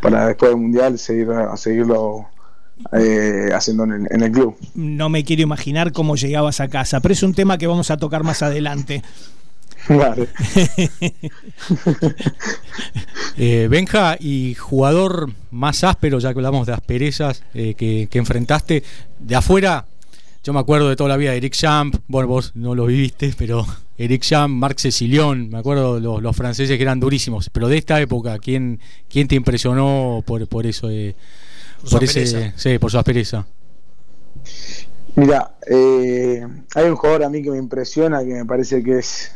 para 0.00 0.26
después 0.26 0.50
del 0.50 0.60
mundial 0.60 0.98
seguir 0.98 1.30
a 1.30 1.56
seguirlo 1.56 2.26
eh, 2.92 3.50
haciendo 3.54 3.84
en 3.84 3.92
el, 3.92 4.06
en 4.10 4.22
el 4.22 4.32
club. 4.32 4.56
No 4.74 5.08
me 5.08 5.24
quiero 5.24 5.42
imaginar 5.42 5.92
cómo 5.92 6.16
llegabas 6.16 6.60
a 6.60 6.68
casa, 6.68 7.00
pero 7.00 7.12
es 7.12 7.22
un 7.22 7.34
tema 7.34 7.58
que 7.58 7.66
vamos 7.66 7.90
a 7.90 7.96
tocar 7.96 8.24
más 8.24 8.42
adelante. 8.42 9.02
Vale. 9.88 10.28
Eh, 13.38 13.66
Benja, 13.70 14.16
y 14.20 14.54
jugador 14.54 15.32
más 15.50 15.84
áspero, 15.84 16.18
ya 16.18 16.32
que 16.32 16.38
hablamos 16.38 16.66
de 16.66 16.74
asperezas 16.74 17.42
eh, 17.54 17.74
que, 17.74 18.06
que 18.10 18.18
enfrentaste, 18.18 18.82
de 19.18 19.34
afuera, 19.34 19.86
yo 20.44 20.52
me 20.52 20.60
acuerdo 20.60 20.90
de 20.90 20.96
toda 20.96 21.08
la 21.08 21.16
vida 21.16 21.30
de 21.30 21.38
Eric 21.38 21.54
Champ, 21.54 21.96
bueno, 22.08 22.28
vos 22.28 22.52
no 22.54 22.74
lo 22.74 22.86
viviste, 22.86 23.34
pero 23.36 23.66
Eric 23.96 24.22
Champ, 24.22 24.54
Marc 24.54 24.78
Cecilion, 24.78 25.48
me 25.48 25.58
acuerdo 25.58 25.98
los, 25.98 26.22
los 26.22 26.36
franceses 26.36 26.76
que 26.76 26.82
eran 26.82 27.00
durísimos, 27.00 27.48
pero 27.50 27.68
de 27.68 27.78
esta 27.78 28.00
época, 28.00 28.38
¿quién, 28.38 28.80
quién 29.08 29.28
te 29.28 29.34
impresionó 29.34 30.22
por, 30.26 30.46
por 30.46 30.66
eso? 30.66 30.90
eh, 30.90 31.14
por, 31.90 32.04
ese, 32.04 32.52
sí, 32.56 32.78
por 32.78 32.90
su 32.90 32.98
aspereza. 32.98 33.46
Mira, 35.14 35.56
eh, 35.66 36.46
hay 36.74 36.84
un 36.88 36.96
jugador 36.96 37.24
a 37.24 37.28
mí 37.28 37.42
que 37.42 37.50
me 37.50 37.58
impresiona, 37.58 38.20
que 38.20 38.32
me 38.32 38.44
parece 38.46 38.82
que 38.82 38.98
es 38.98 39.32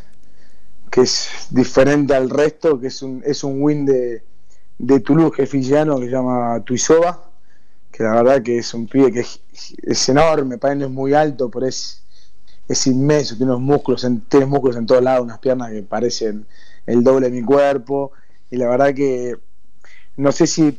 que 0.91 1.03
es 1.03 1.49
diferente 1.51 2.15
al 2.15 2.31
resto, 2.31 2.81
que 2.81 2.87
es 2.87 3.03
un, 3.03 3.23
es 3.27 3.45
un 3.45 3.61
win 3.61 3.85
de, 3.85 4.23
de 4.79 5.01
Toulouse 5.01 5.37
jefillano 5.37 5.99
que 5.99 6.07
se 6.07 6.13
llama 6.13 6.63
Tuisova, 6.65 7.31
que 7.91 8.03
la 8.03 8.15
verdad 8.15 8.43
que 8.43 8.59
es 8.59 8.73
un 8.73 8.87
pibe 8.87 9.13
que 9.13 9.21
es, 9.21 10.09
enorme, 10.09 10.59
para 10.59 10.75
no 10.75 10.87
es 10.87 10.91
muy 10.91 11.13
alto, 11.15 11.51
pero 11.51 11.67
es, 11.67 12.03
es 12.69 12.87
inmenso, 12.87 13.37
tiene 13.37 13.53
unos 13.53 13.63
músculos, 13.63 14.07
tiene 14.29 14.47
músculos 14.47 14.77
en 14.77 14.87
todos 14.87 15.03
lados, 15.03 15.25
unas 15.25 15.39
piernas 15.39 15.71
que 15.71 15.83
parecen 15.83 16.47
el 16.87 17.03
doble 17.03 17.31
de 17.31 17.41
mi 17.41 17.45
cuerpo, 17.45 18.13
y 18.51 18.57
la 18.57 18.69
verdad 18.69 18.95
que 18.95 19.37
no 20.17 20.33
sé 20.33 20.47
si 20.47 20.79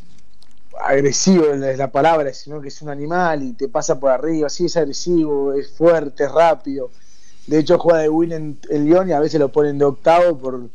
agresivo 0.83 1.45
es 1.53 1.77
la 1.77 1.91
palabra, 1.91 2.33
sino 2.33 2.61
que 2.61 2.67
es 2.69 2.81
un 2.81 2.89
animal 2.89 3.43
y 3.43 3.53
te 3.53 3.67
pasa 3.67 3.99
por 3.99 4.11
arriba, 4.11 4.49
sí 4.49 4.65
es 4.65 4.77
agresivo, 4.77 5.53
es 5.53 5.69
fuerte, 5.69 6.25
es 6.25 6.31
rápido. 6.31 6.89
De 7.45 7.59
hecho 7.59 7.79
juega 7.79 7.99
de 7.99 8.09
win 8.09 8.31
en, 8.31 8.59
el 8.69 8.85
Lyon 8.85 9.09
y 9.09 9.13
a 9.13 9.19
veces 9.19 9.39
lo 9.39 9.51
ponen 9.51 9.77
de 9.77 9.85
octavo 9.85 10.37
por 10.37 10.69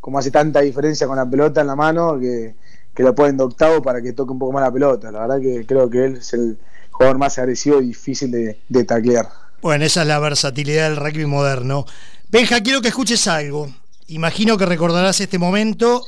como 0.00 0.18
hace 0.18 0.30
tanta 0.30 0.60
diferencia 0.60 1.06
con 1.06 1.16
la 1.16 1.28
pelota 1.28 1.60
en 1.60 1.66
la 1.66 1.76
mano 1.76 2.18
que, 2.18 2.54
lo 2.96 3.14
ponen 3.14 3.36
de 3.36 3.42
octavo 3.42 3.82
para 3.82 4.00
que 4.00 4.12
toque 4.12 4.32
un 4.32 4.38
poco 4.38 4.52
más 4.52 4.62
la 4.62 4.72
pelota. 4.72 5.10
La 5.10 5.20
verdad 5.20 5.40
que 5.40 5.66
creo 5.66 5.90
que 5.90 6.04
él 6.04 6.16
es 6.16 6.32
el 6.32 6.58
jugador 6.90 7.18
más 7.18 7.38
agresivo 7.38 7.82
y 7.82 7.88
difícil 7.88 8.30
de, 8.30 8.58
de 8.68 8.84
taclear. 8.84 9.28
Bueno, 9.60 9.84
esa 9.84 10.02
es 10.02 10.08
la 10.08 10.18
versatilidad 10.18 10.88
del 10.88 10.96
rugby 10.96 11.26
moderno. 11.26 11.84
Benja, 12.30 12.60
quiero 12.62 12.80
que 12.80 12.88
escuches 12.88 13.26
algo. 13.26 13.68
Imagino 14.06 14.56
que 14.56 14.64
recordarás 14.64 15.20
este 15.20 15.38
momento 15.38 16.04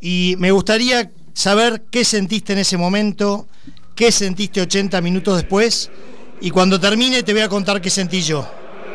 y 0.00 0.34
me 0.38 0.50
gustaría 0.50 1.10
saber 1.36 1.82
qué 1.90 2.02
sentiste 2.02 2.54
en 2.54 2.60
ese 2.60 2.78
momento, 2.78 3.46
qué 3.94 4.10
sentiste 4.10 4.62
80 4.62 5.02
minutos 5.02 5.36
después 5.36 5.90
y 6.40 6.50
cuando 6.50 6.80
termine 6.80 7.22
te 7.22 7.34
voy 7.34 7.42
a 7.42 7.48
contar 7.48 7.80
qué 7.80 7.90
sentí 7.90 8.22
yo. 8.22 8.48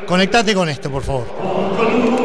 Conectate 0.08 0.56
con 0.56 0.68
esto, 0.68 0.90
por 0.90 1.04
favor. 1.04 2.21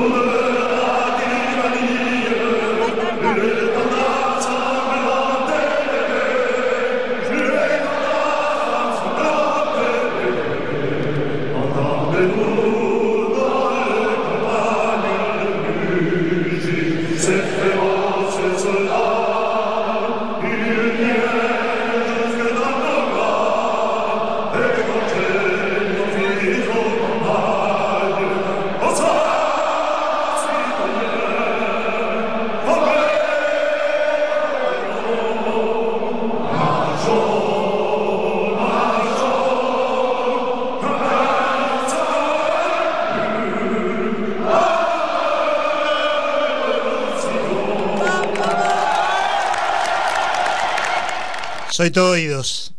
Soy 51.76 51.90
todo 51.90 52.12
oídos. 52.12 52.74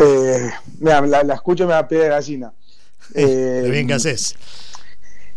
Eh, 0.00 0.48
mira, 0.78 1.00
la, 1.24 1.34
escucho 1.34 1.64
y 1.64 1.66
me 1.66 1.72
da 1.72 1.88
pie 1.88 1.98
de 1.98 2.08
gallina. 2.08 2.52
Eh, 3.14 3.68
bien 3.68 3.86
que 3.88 3.94
haces. 3.94 4.36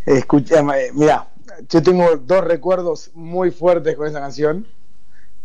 Escucha, 0.05 0.59
eh, 0.59 0.91
mira, 0.93 1.27
yo 1.67 1.81
tengo 1.81 2.17
dos 2.17 2.43
recuerdos 2.43 3.09
muy 3.15 3.49
fuertes 3.49 3.95
con 3.95 4.07
esa 4.07 4.19
canción. 4.19 4.67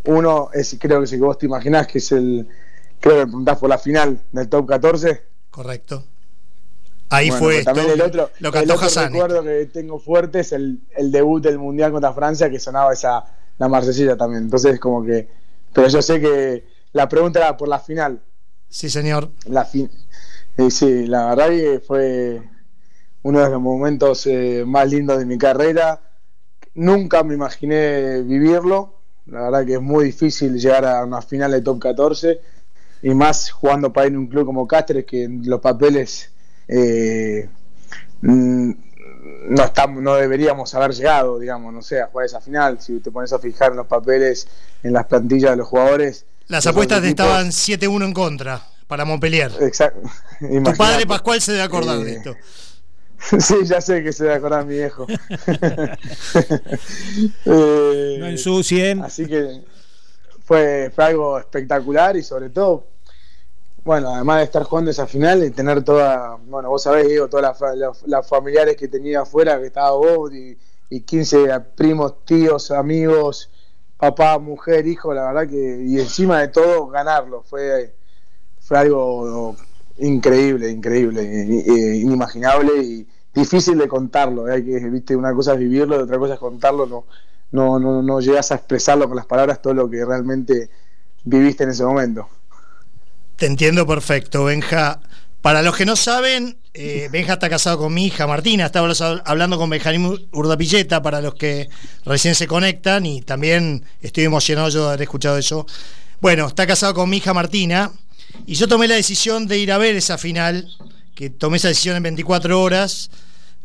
Uno 0.04 0.50
es, 0.52 0.76
creo 0.78 1.00
que 1.00 1.06
si 1.06 1.16
vos 1.16 1.38
te 1.38 1.46
imaginás, 1.46 1.86
que 1.86 1.96
es 1.96 2.12
el, 2.12 2.46
creo 3.00 3.20
que 3.20 3.22
preguntás 3.22 3.58
por 3.58 3.70
la 3.70 3.78
final 3.78 4.20
del 4.32 4.48
top 4.50 4.68
14. 4.68 5.22
Correcto. 5.50 6.04
Ahí 7.08 7.30
fue 7.30 7.58
esto, 7.60 7.72
también 7.72 7.90
el 7.90 8.02
otro, 8.02 8.30
lo 8.40 8.52
el 8.52 8.70
otro 8.70 8.88
recuerdo 9.02 9.42
que 9.44 9.66
tengo 9.72 9.98
fuerte 9.98 10.40
es 10.40 10.52
el, 10.52 10.80
el, 10.94 11.10
debut 11.10 11.42
del 11.42 11.58
Mundial 11.58 11.90
contra 11.90 12.12
Francia, 12.12 12.50
que 12.50 12.60
sonaba 12.60 12.92
esa 12.92 13.24
la 13.56 13.68
marcesilla 13.68 14.16
también. 14.16 14.44
Entonces, 14.44 14.78
como 14.78 15.04
que 15.04 15.43
pero 15.74 15.88
yo 15.88 16.00
sé 16.00 16.20
que 16.20 16.64
la 16.92 17.08
pregunta 17.08 17.40
era 17.40 17.56
por 17.56 17.68
la 17.68 17.78
final. 17.78 18.22
Sí, 18.68 18.88
señor. 18.88 19.30
La 19.46 19.64
fin 19.64 19.90
sí, 20.70 21.06
la 21.06 21.34
verdad 21.34 21.48
que 21.48 21.80
fue 21.80 22.42
uno 23.22 23.40
de 23.40 23.50
los 23.50 23.60
momentos 23.60 24.26
eh, 24.26 24.64
más 24.66 24.88
lindos 24.88 25.18
de 25.18 25.26
mi 25.26 25.38
carrera. 25.38 26.00
Nunca 26.74 27.22
me 27.24 27.34
imaginé 27.34 28.22
vivirlo. 28.22 29.00
La 29.26 29.42
verdad 29.42 29.66
que 29.66 29.74
es 29.74 29.80
muy 29.80 30.06
difícil 30.06 30.58
llegar 30.58 30.84
a 30.84 31.04
una 31.04 31.22
final 31.22 31.50
de 31.52 31.62
top 31.62 31.78
14 31.80 32.40
y 33.02 33.14
más 33.14 33.50
jugando 33.50 33.92
para 33.92 34.06
ir 34.06 34.12
en 34.12 34.18
un 34.18 34.26
club 34.28 34.46
como 34.46 34.66
Cáceres 34.66 35.04
que 35.06 35.24
en 35.24 35.48
los 35.48 35.60
papeles 35.60 36.30
eh, 36.68 37.48
no 39.24 39.64
estamos, 39.64 40.02
no 40.02 40.14
deberíamos 40.14 40.74
haber 40.74 40.92
llegado, 40.92 41.38
digamos, 41.38 41.72
no 41.72 41.82
sé, 41.82 42.00
a 42.00 42.06
jugar 42.06 42.26
esa 42.26 42.40
final. 42.40 42.80
Si 42.80 43.00
te 43.00 43.10
pones 43.10 43.32
a 43.32 43.38
fijar 43.38 43.70
en 43.70 43.78
los 43.78 43.86
papeles, 43.86 44.46
en 44.82 44.92
las 44.92 45.06
plantillas 45.06 45.52
de 45.52 45.56
los 45.56 45.68
jugadores. 45.68 46.26
Las 46.46 46.66
apuestas 46.66 47.02
estaban 47.04 47.48
7-1 47.48 48.04
en 48.04 48.12
contra 48.12 48.62
para 48.86 49.04
Montpellier. 49.04 49.50
Exacto. 49.60 50.00
Tu 50.38 50.74
padre 50.76 51.06
Pascual 51.06 51.40
se 51.40 51.52
debe 51.52 51.64
acordar 51.64 51.98
de 51.98 52.12
eh, 52.12 52.16
esto. 52.16 52.36
Sí, 53.40 53.54
ya 53.64 53.80
sé 53.80 54.02
que 54.04 54.12
se 54.12 54.24
debe 54.24 54.36
acordar 54.36 54.66
mi 54.66 54.74
viejo. 54.74 55.06
eh, 57.46 58.16
no 58.18 58.26
ensucien. 58.26 59.00
Así 59.00 59.26
que 59.26 59.62
fue, 60.44 60.92
fue 60.94 61.04
algo 61.04 61.38
espectacular 61.38 62.18
y 62.18 62.22
sobre 62.22 62.50
todo 62.50 62.86
bueno, 63.84 64.08
además 64.14 64.38
de 64.38 64.44
estar 64.44 64.62
jugando 64.64 64.90
esa 64.90 65.06
final 65.06 65.44
y 65.44 65.50
tener 65.50 65.84
toda, 65.84 66.36
bueno, 66.46 66.70
vos 66.70 66.82
sabés, 66.82 67.06
digo, 67.08 67.28
todas 67.28 67.60
las, 68.06 68.28
familiares 68.28 68.76
que 68.76 68.88
tenía 68.88 69.20
afuera, 69.20 69.58
que 69.60 69.66
estaba 69.66 69.92
vos 69.92 70.32
y, 70.32 70.56
y 70.88 71.00
15 71.02 71.60
primos, 71.76 72.24
tíos, 72.24 72.70
amigos, 72.70 73.50
papá, 73.98 74.38
mujer, 74.38 74.86
hijo, 74.86 75.12
la 75.12 75.26
verdad 75.32 75.48
que, 75.48 75.82
y 75.84 76.00
encima 76.00 76.40
de 76.40 76.48
todo, 76.48 76.86
ganarlo, 76.88 77.42
fue, 77.42 77.94
fue 78.58 78.78
algo 78.78 79.54
increíble, 79.98 80.70
increíble, 80.70 81.22
inimaginable 81.22 82.82
y 82.82 83.08
difícil 83.34 83.76
de 83.76 83.88
contarlo, 83.88 84.46
hay 84.46 84.64
que, 84.64 84.78
viste, 84.88 85.14
una 85.14 85.34
cosa 85.34 85.52
es 85.54 85.58
vivirlo 85.58 86.02
otra 86.02 86.18
cosa 86.18 86.34
es 86.34 86.40
contarlo, 86.40 86.86
no, 86.86 87.04
no, 87.52 87.78
no, 87.78 88.02
no 88.02 88.20
llegas 88.20 88.50
a 88.50 88.54
expresarlo 88.54 89.06
con 89.08 89.16
las 89.16 89.26
palabras 89.26 89.60
todo 89.60 89.74
lo 89.74 89.90
que 89.90 90.04
realmente 90.04 90.70
viviste 91.24 91.64
en 91.64 91.70
ese 91.70 91.84
momento. 91.84 92.28
Te 93.36 93.46
entiendo 93.46 93.86
perfecto, 93.86 94.44
Benja. 94.44 95.00
Para 95.42 95.60
los 95.62 95.76
que 95.76 95.84
no 95.84 95.96
saben, 95.96 96.56
eh, 96.72 97.08
Benja 97.12 97.34
está 97.34 97.50
casado 97.50 97.78
con 97.78 97.92
mi 97.92 98.06
hija 98.06 98.26
Martina. 98.26 98.66
Estaba 98.66 98.92
hablando 99.24 99.58
con 99.58 99.70
Benjamín 99.70 100.28
Urdapilleta 100.32 101.02
para 101.02 101.20
los 101.20 101.34
que 101.34 101.68
recién 102.04 102.34
se 102.34 102.46
conectan 102.46 103.06
y 103.06 103.22
también 103.22 103.84
estoy 104.00 104.24
emocionado 104.24 104.68
yo 104.68 104.82
de 104.82 104.88
haber 104.88 105.02
escuchado 105.02 105.36
eso. 105.36 105.66
Bueno, 106.20 106.46
está 106.46 106.66
casado 106.66 106.94
con 106.94 107.10
mi 107.10 107.16
hija 107.16 107.34
Martina 107.34 107.90
y 108.46 108.54
yo 108.54 108.68
tomé 108.68 108.86
la 108.86 108.94
decisión 108.94 109.46
de 109.46 109.58
ir 109.58 109.72
a 109.72 109.78
ver 109.78 109.96
esa 109.96 110.16
final, 110.16 110.68
que 111.14 111.28
tomé 111.28 111.56
esa 111.56 111.68
decisión 111.68 111.96
en 111.96 112.04
24 112.04 112.60
horas 112.60 113.10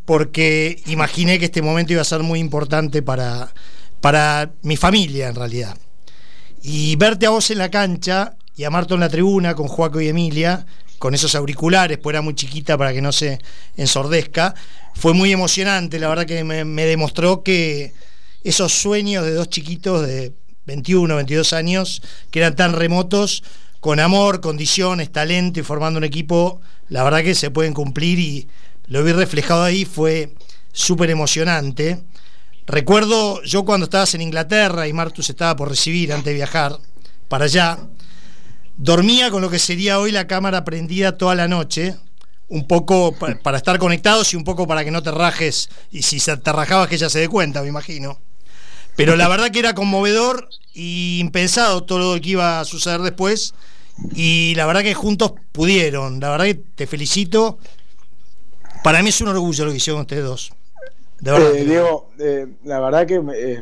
porque 0.06 0.82
imaginé 0.88 1.38
que 1.38 1.46
este 1.46 1.62
momento 1.62 1.94
iba 1.94 2.02
a 2.02 2.06
ser 2.06 2.24
muy 2.24 2.40
importante 2.40 3.04
para, 3.04 3.54
para 4.02 4.52
mi 4.64 4.78
familia 4.78 5.28
en 5.28 5.36
realidad. 5.36 5.78
Y 6.64 6.96
verte 6.96 7.28
a 7.28 7.30
vos 7.30 7.52
en 7.52 7.60
la 7.60 7.70
cancha 7.70 8.36
y 8.60 8.66
a 8.66 8.70
Marto 8.70 8.96
en 8.96 9.00
la 9.00 9.08
tribuna 9.08 9.56
con 9.56 9.70
Joaco 9.70 10.02
y 10.02 10.10
Emilia, 10.10 10.66
con 10.98 11.14
esos 11.14 11.34
auriculares, 11.34 11.98
pues 11.98 12.14
era 12.14 12.22
muy 12.22 12.36
chiquita 12.36 12.78
para 12.78 12.92
que 12.92 13.02
no 13.02 13.14
se 13.14 13.40
ensordezca. 13.78 14.54
Fue 14.96 15.14
muy 15.14 15.32
emocionante, 15.32 15.98
la 15.98 16.10
verdad 16.10 16.26
que 16.26 16.44
me, 16.44 16.86
demostró 16.86 17.42
que 17.42 17.94
esos 18.44 18.74
sueños 18.74 19.24
de 19.24 19.34
dos 19.34 19.50
chiquitos 19.50 20.06
de 20.06 20.34
21, 20.66 21.16
22 21.16 21.54
años, 21.54 22.02
que 22.32 22.40
eran 22.40 22.58
tan 22.58 22.74
remotos, 22.74 23.44
con 23.80 24.02
amor, 24.02 24.42
condiciones, 24.42 25.10
talento 25.10 25.62
y 25.62 25.64
formando 25.64 25.98
un 25.98 26.04
equipo, 26.04 26.60
la 26.90 27.06
verdad 27.06 27.24
que 27.24 27.36
se 27.36 27.52
pueden 27.52 27.74
cumplir 27.74 28.20
y 28.20 28.50
lo 28.88 29.06
vi 29.06 29.14
reflejado 29.14 29.64
ahí, 29.64 29.86
fue 29.86 30.34
súper 30.74 31.10
emocionante. 31.12 31.98
Recuerdo 32.68 33.42
yo 33.44 33.64
cuando 33.64 33.86
estabas 33.86 34.16
en 34.16 34.22
Inglaterra 34.22 34.86
y 34.86 34.92
Martus 34.92 35.30
estaba 35.30 35.56
por 35.56 35.70
recibir 35.70 36.12
antes 36.12 36.26
de 36.26 36.34
viajar 36.34 36.78
para 37.30 37.46
allá, 37.46 37.80
Dormía 38.82 39.30
con 39.30 39.42
lo 39.42 39.50
que 39.50 39.60
sería 39.60 40.00
hoy 40.00 40.14
la 40.14 40.26
cámara 40.26 40.64
prendida 40.64 41.18
toda 41.18 41.36
la 41.36 41.50
noche, 41.50 41.98
un 42.48 42.66
poco 42.66 43.14
para 43.14 43.58
estar 43.58 43.78
conectados 43.78 44.34
y 44.34 44.38
un 44.38 44.46
poco 44.46 44.68
para 44.68 44.86
que 44.86 44.92
no 44.92 45.04
te 45.04 45.12
rajes, 45.12 45.70
y 45.92 46.04
si 46.04 46.18
te 46.20 46.52
rajabas 46.54 46.88
que 46.88 46.96
ella 46.96 47.10
se 47.10 47.20
dé 47.20 47.28
cuenta, 47.28 47.62
me 47.62 47.68
imagino. 47.68 48.22
Pero 48.96 49.18
la 49.18 49.28
verdad 49.28 49.52
que 49.52 49.60
era 49.60 49.76
conmovedor 49.76 50.48
y 50.74 51.20
impensado 51.20 51.84
todo 51.84 52.16
lo 52.16 52.22
que 52.22 52.30
iba 52.30 52.62
a 52.62 52.66
suceder 52.66 53.02
después. 53.02 53.54
Y 54.14 54.54
la 54.56 54.66
verdad 54.66 54.82
que 54.82 54.94
juntos 54.94 55.34
pudieron. 55.52 56.22
La 56.22 56.30
verdad 56.30 56.46
que 56.46 56.56
te 56.56 56.88
felicito. 56.88 57.60
Para 58.84 59.02
mí 59.04 59.10
es 59.10 59.20
un 59.20 59.28
orgullo 59.28 59.66
lo 59.66 59.72
que 59.72 59.78
hicieron 59.78 60.02
ustedes 60.02 60.24
dos. 60.24 60.54
Eh, 61.26 61.66
Diego, 61.66 62.10
eh, 62.18 62.48
la 62.64 62.80
verdad 62.80 63.06
que 63.06 63.22
eh, 63.36 63.62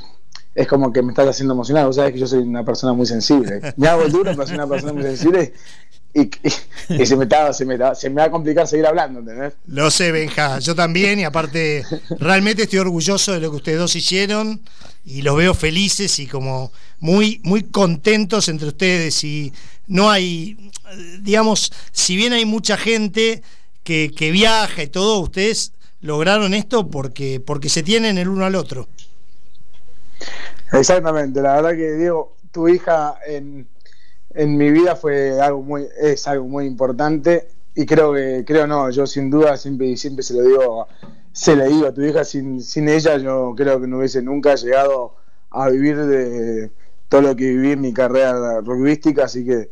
es 0.58 0.68
como 0.68 0.92
que 0.92 1.04
me 1.04 1.12
estás 1.12 1.28
haciendo 1.28 1.54
emocionar. 1.54 1.86
Vos 1.86 1.98
sabés 1.98 2.14
que 2.14 2.20
yo 2.20 2.26
soy 2.26 2.40
una 2.40 2.66
persona 2.66 2.92
muy 2.92 3.06
sensible. 3.06 3.62
Me 3.78 3.88
hago 3.88 4.10
duro, 4.10 4.32
pero 4.32 4.48
soy 4.48 4.56
una 4.56 4.68
persona 4.68 4.92
muy 4.92 5.04
sensible. 5.04 5.54
Y, 6.16 6.32
se, 7.06 7.16
me 7.16 7.28
se, 7.54 7.66
me 7.66 7.96
se 7.96 8.10
me 8.10 8.16
va 8.16 8.24
a 8.24 8.32
complicar 8.32 8.68
seguir 8.68 8.88
hablando, 8.88 9.20
¿entendés? 9.20 9.54
Lo 9.68 9.92
sé, 9.92 10.12
Benja, 10.12 10.58
yo 10.58 10.74
también, 10.74 11.20
y 11.20 11.26
aparte, 11.26 11.86
realmente 12.20 12.64
estoy 12.64 12.80
orgulloso 12.80 13.34
de 13.34 13.40
lo 13.40 13.52
que 13.52 13.58
ustedes 13.58 13.78
dos 13.78 13.96
hicieron 13.96 14.60
y 15.06 15.22
los 15.22 15.38
veo 15.38 15.54
felices 15.54 16.18
y 16.18 16.26
como 16.26 16.72
muy, 17.00 17.40
muy 17.44 17.62
contentos 17.62 18.48
entre 18.48 18.70
ustedes. 18.70 19.24
Y 19.24 19.54
no 19.86 20.10
hay, 20.10 20.72
digamos, 21.22 21.72
si 21.92 22.16
bien 22.16 22.34
hay 22.34 22.46
mucha 22.46 22.78
gente 22.78 23.44
que, 23.84 24.12
que 24.12 24.32
viaja 24.32 24.82
y 24.82 24.88
todo, 24.88 25.20
ustedes 25.20 25.74
lograron 26.02 26.56
esto 26.56 26.90
porque, 26.90 27.40
porque 27.40 27.70
se 27.70 27.84
tienen 27.84 28.18
el 28.18 28.28
uno 28.28 28.44
al 28.44 28.56
otro. 28.56 28.90
Exactamente, 30.74 31.41
la 31.41 31.55
verdad 31.55 31.71
que 31.71 31.95
Diego, 31.95 32.36
tu 32.51 32.67
hija 32.67 33.17
en, 33.25 33.67
en 34.33 34.57
mi 34.57 34.71
vida 34.71 34.95
fue 34.95 35.39
algo 35.39 35.62
muy, 35.62 35.88
es 36.01 36.27
algo 36.27 36.47
muy 36.47 36.65
importante 36.65 37.47
y 37.75 37.86
creo 37.86 38.13
que, 38.13 38.43
creo 38.45 38.67
no, 38.67 38.89
yo 38.89 39.05
sin 39.05 39.29
duda 39.29 39.55
siempre, 39.55 39.95
siempre 39.97 40.24
se 40.24 40.33
lo 40.33 40.43
digo, 40.43 40.88
se 41.31 41.55
le 41.55 41.67
digo 41.67 41.88
a 41.88 41.93
tu 41.93 42.01
hija, 42.01 42.25
sin, 42.25 42.62
sin 42.62 42.89
ella 42.89 43.17
yo 43.17 43.53
creo 43.55 43.79
que 43.79 43.88
no 43.88 44.00
hubiese 44.00 44.21
nunca 44.21 44.55
llegado 44.55 45.15
a 45.51 45.69
vivir 45.69 45.97
de 45.97 46.71
todo 47.07 47.21
lo 47.21 47.36
que 47.36 47.45
viví 47.45 47.71
en 47.71 47.81
mi 47.81 47.93
carrera 47.93 48.62
rugbyística, 48.62 49.25
así 49.25 49.45
que 49.45 49.69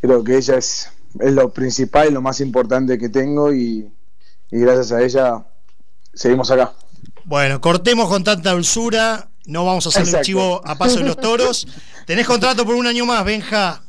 creo 0.00 0.24
que 0.24 0.36
ella 0.36 0.56
es, 0.56 0.90
es 1.20 1.32
lo 1.32 1.52
principal 1.52 2.14
lo 2.14 2.22
más 2.22 2.40
importante 2.40 2.98
que 2.98 3.08
tengo 3.08 3.52
y, 3.52 3.90
y 4.50 4.58
gracias 4.60 4.92
a 4.92 5.02
ella 5.02 5.44
seguimos 6.12 6.50
acá. 6.50 6.72
Bueno, 7.24 7.60
cortemos 7.60 8.08
con 8.08 8.22
tanta 8.22 8.52
dulzura, 8.52 9.28
no 9.46 9.64
vamos 9.64 9.86
a 9.86 9.88
hacer 9.90 10.14
el 10.14 10.24
chivo 10.24 10.60
a 10.64 10.76
paso 10.76 10.98
de 10.98 11.04
los 11.04 11.16
toros. 11.16 11.66
Tenés 12.06 12.26
contrato 12.26 12.64
por 12.64 12.74
un 12.74 12.86
año 12.86 13.04
más, 13.04 13.24
Benja. 13.24 13.82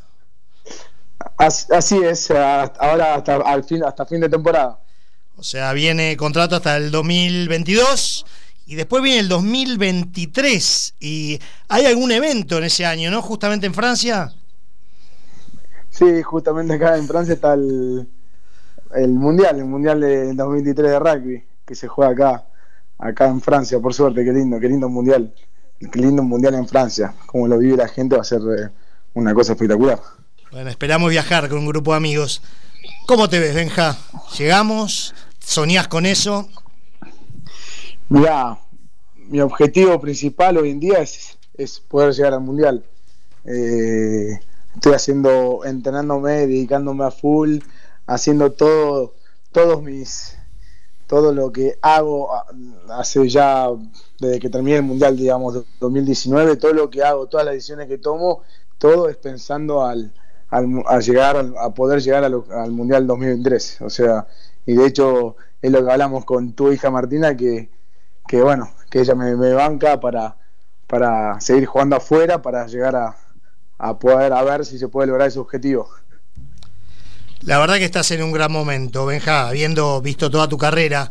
Así 1.37 1.97
es, 2.03 2.31
ahora 2.31 3.15
hasta, 3.15 3.35
al 3.37 3.63
fin, 3.63 3.83
hasta 3.83 4.05
fin 4.05 4.21
de 4.21 4.29
temporada. 4.29 4.79
O 5.37 5.43
sea, 5.43 5.73
viene 5.73 6.15
contrato 6.15 6.55
hasta 6.55 6.77
el 6.77 6.91
2022 6.91 8.25
y 8.67 8.75
después 8.75 9.03
viene 9.03 9.19
el 9.19 9.29
2023. 9.29 10.95
¿Y 10.99 11.39
hay 11.67 11.85
algún 11.85 12.11
evento 12.11 12.57
en 12.57 12.65
ese 12.65 12.85
año, 12.85 13.11
no? 13.11 13.21
Justamente 13.21 13.65
en 13.65 13.73
Francia. 13.73 14.33
Sí, 15.89 16.21
justamente 16.23 16.73
acá 16.73 16.97
en 16.97 17.07
Francia 17.07 17.33
está 17.33 17.53
el, 17.53 18.07
el 18.95 19.09
Mundial, 19.09 19.57
el 19.57 19.65
Mundial 19.65 20.01
de 20.01 20.33
2023 20.33 20.91
de 20.91 20.99
rugby, 20.99 21.43
que 21.65 21.75
se 21.75 21.87
juega 21.87 22.11
acá 22.11 22.45
acá 22.97 23.27
en 23.27 23.41
Francia, 23.41 23.79
por 23.79 23.93
suerte, 23.93 24.23
qué 24.23 24.31
lindo, 24.31 24.59
qué 24.59 24.67
lindo 24.67 24.89
mundial. 24.89 25.33
Qué 25.79 25.99
lindo 25.99 26.23
mundial 26.23 26.55
en 26.55 26.67
Francia. 26.67 27.13
Como 27.25 27.47
lo 27.47 27.57
vive 27.57 27.77
la 27.77 27.87
gente 27.87 28.15
va 28.15 28.21
a 28.21 28.25
ser 28.25 28.39
eh, 28.41 28.69
una 29.13 29.33
cosa 29.33 29.53
espectacular. 29.53 29.99
Bueno, 30.51 30.69
esperamos 30.69 31.09
viajar 31.09 31.49
con 31.49 31.59
un 31.59 31.67
grupo 31.67 31.91
de 31.91 31.97
amigos. 31.97 32.41
¿Cómo 33.07 33.27
te 33.27 33.39
ves, 33.39 33.53
Benja? 33.53 33.97
¿Llegamos? 34.37 35.13
¿Soñás 35.39 35.87
con 35.87 36.05
eso? 36.05 36.49
Mira, 38.09 38.59
mi 39.27 39.41
objetivo 39.41 39.99
principal 39.99 40.57
hoy 40.57 40.71
en 40.71 40.79
día 40.79 40.99
es, 40.99 41.37
es 41.55 41.79
poder 41.79 42.13
llegar 42.13 42.33
al 42.33 42.41
mundial. 42.41 42.85
Eh, 43.45 44.39
estoy 44.73 44.93
haciendo, 44.93 45.65
entrenándome, 45.65 46.47
dedicándome 46.47 47.05
a 47.05 47.11
full, 47.11 47.59
haciendo 48.07 48.51
todo, 48.51 49.15
todos 49.51 49.81
mis, 49.81 50.37
todo 51.07 51.33
lo 51.33 51.51
que 51.51 51.77
hago 51.81 52.33
ah, 52.33 52.45
hace 52.89 53.27
ya, 53.29 53.67
desde 54.19 54.39
que 54.39 54.49
terminé 54.49 54.77
el 54.77 54.83
Mundial, 54.83 55.15
digamos, 55.15 55.63
2019, 55.79 56.57
todo 56.57 56.73
lo 56.73 56.89
que 56.89 57.03
hago, 57.03 57.27
todas 57.27 57.45
las 57.45 57.55
decisiones 57.55 57.87
que 57.87 57.97
tomo, 57.97 58.41
todo 58.77 59.09
es 59.09 59.17
pensando 59.17 59.83
al, 59.83 60.13
al 60.49 61.01
llegar, 61.01 61.37
a 61.59 61.69
poder 61.73 62.01
llegar 62.01 62.23
al, 62.23 62.71
Mundial 62.71 63.07
2023. 63.07 63.81
O 63.81 63.89
sea, 63.89 64.27
y 64.65 64.73
de 64.73 64.85
hecho 64.85 65.35
es 65.61 65.71
lo 65.71 65.83
que 65.83 65.91
hablamos 65.91 66.25
con 66.25 66.53
tu 66.53 66.71
hija 66.71 66.89
Martina, 66.89 67.35
que, 67.35 67.69
que 68.27 68.41
bueno, 68.41 68.69
que 68.89 69.01
ella 69.01 69.15
me, 69.15 69.53
banca 69.53 69.99
para, 69.99 70.37
para 70.87 71.39
seguir 71.41 71.65
jugando 71.65 71.95
afuera, 71.95 72.41
para 72.41 72.67
llegar 72.67 72.95
a, 72.95 73.15
a 73.77 73.99
poder 73.99 74.33
a 74.33 74.43
ver 74.43 74.65
si 74.65 74.79
se 74.79 74.87
puede 74.87 75.07
lograr 75.07 75.27
ese 75.27 75.39
objetivo. 75.39 75.89
La 77.41 77.59
verdad 77.59 77.77
que 77.77 77.85
estás 77.85 78.09
en 78.11 78.23
un 78.23 78.31
gran 78.31 78.51
momento, 78.51 79.05
Benja, 79.05 79.49
habiendo 79.49 80.01
visto 80.01 80.29
toda 80.29 80.47
tu 80.47 80.57
carrera. 80.57 81.09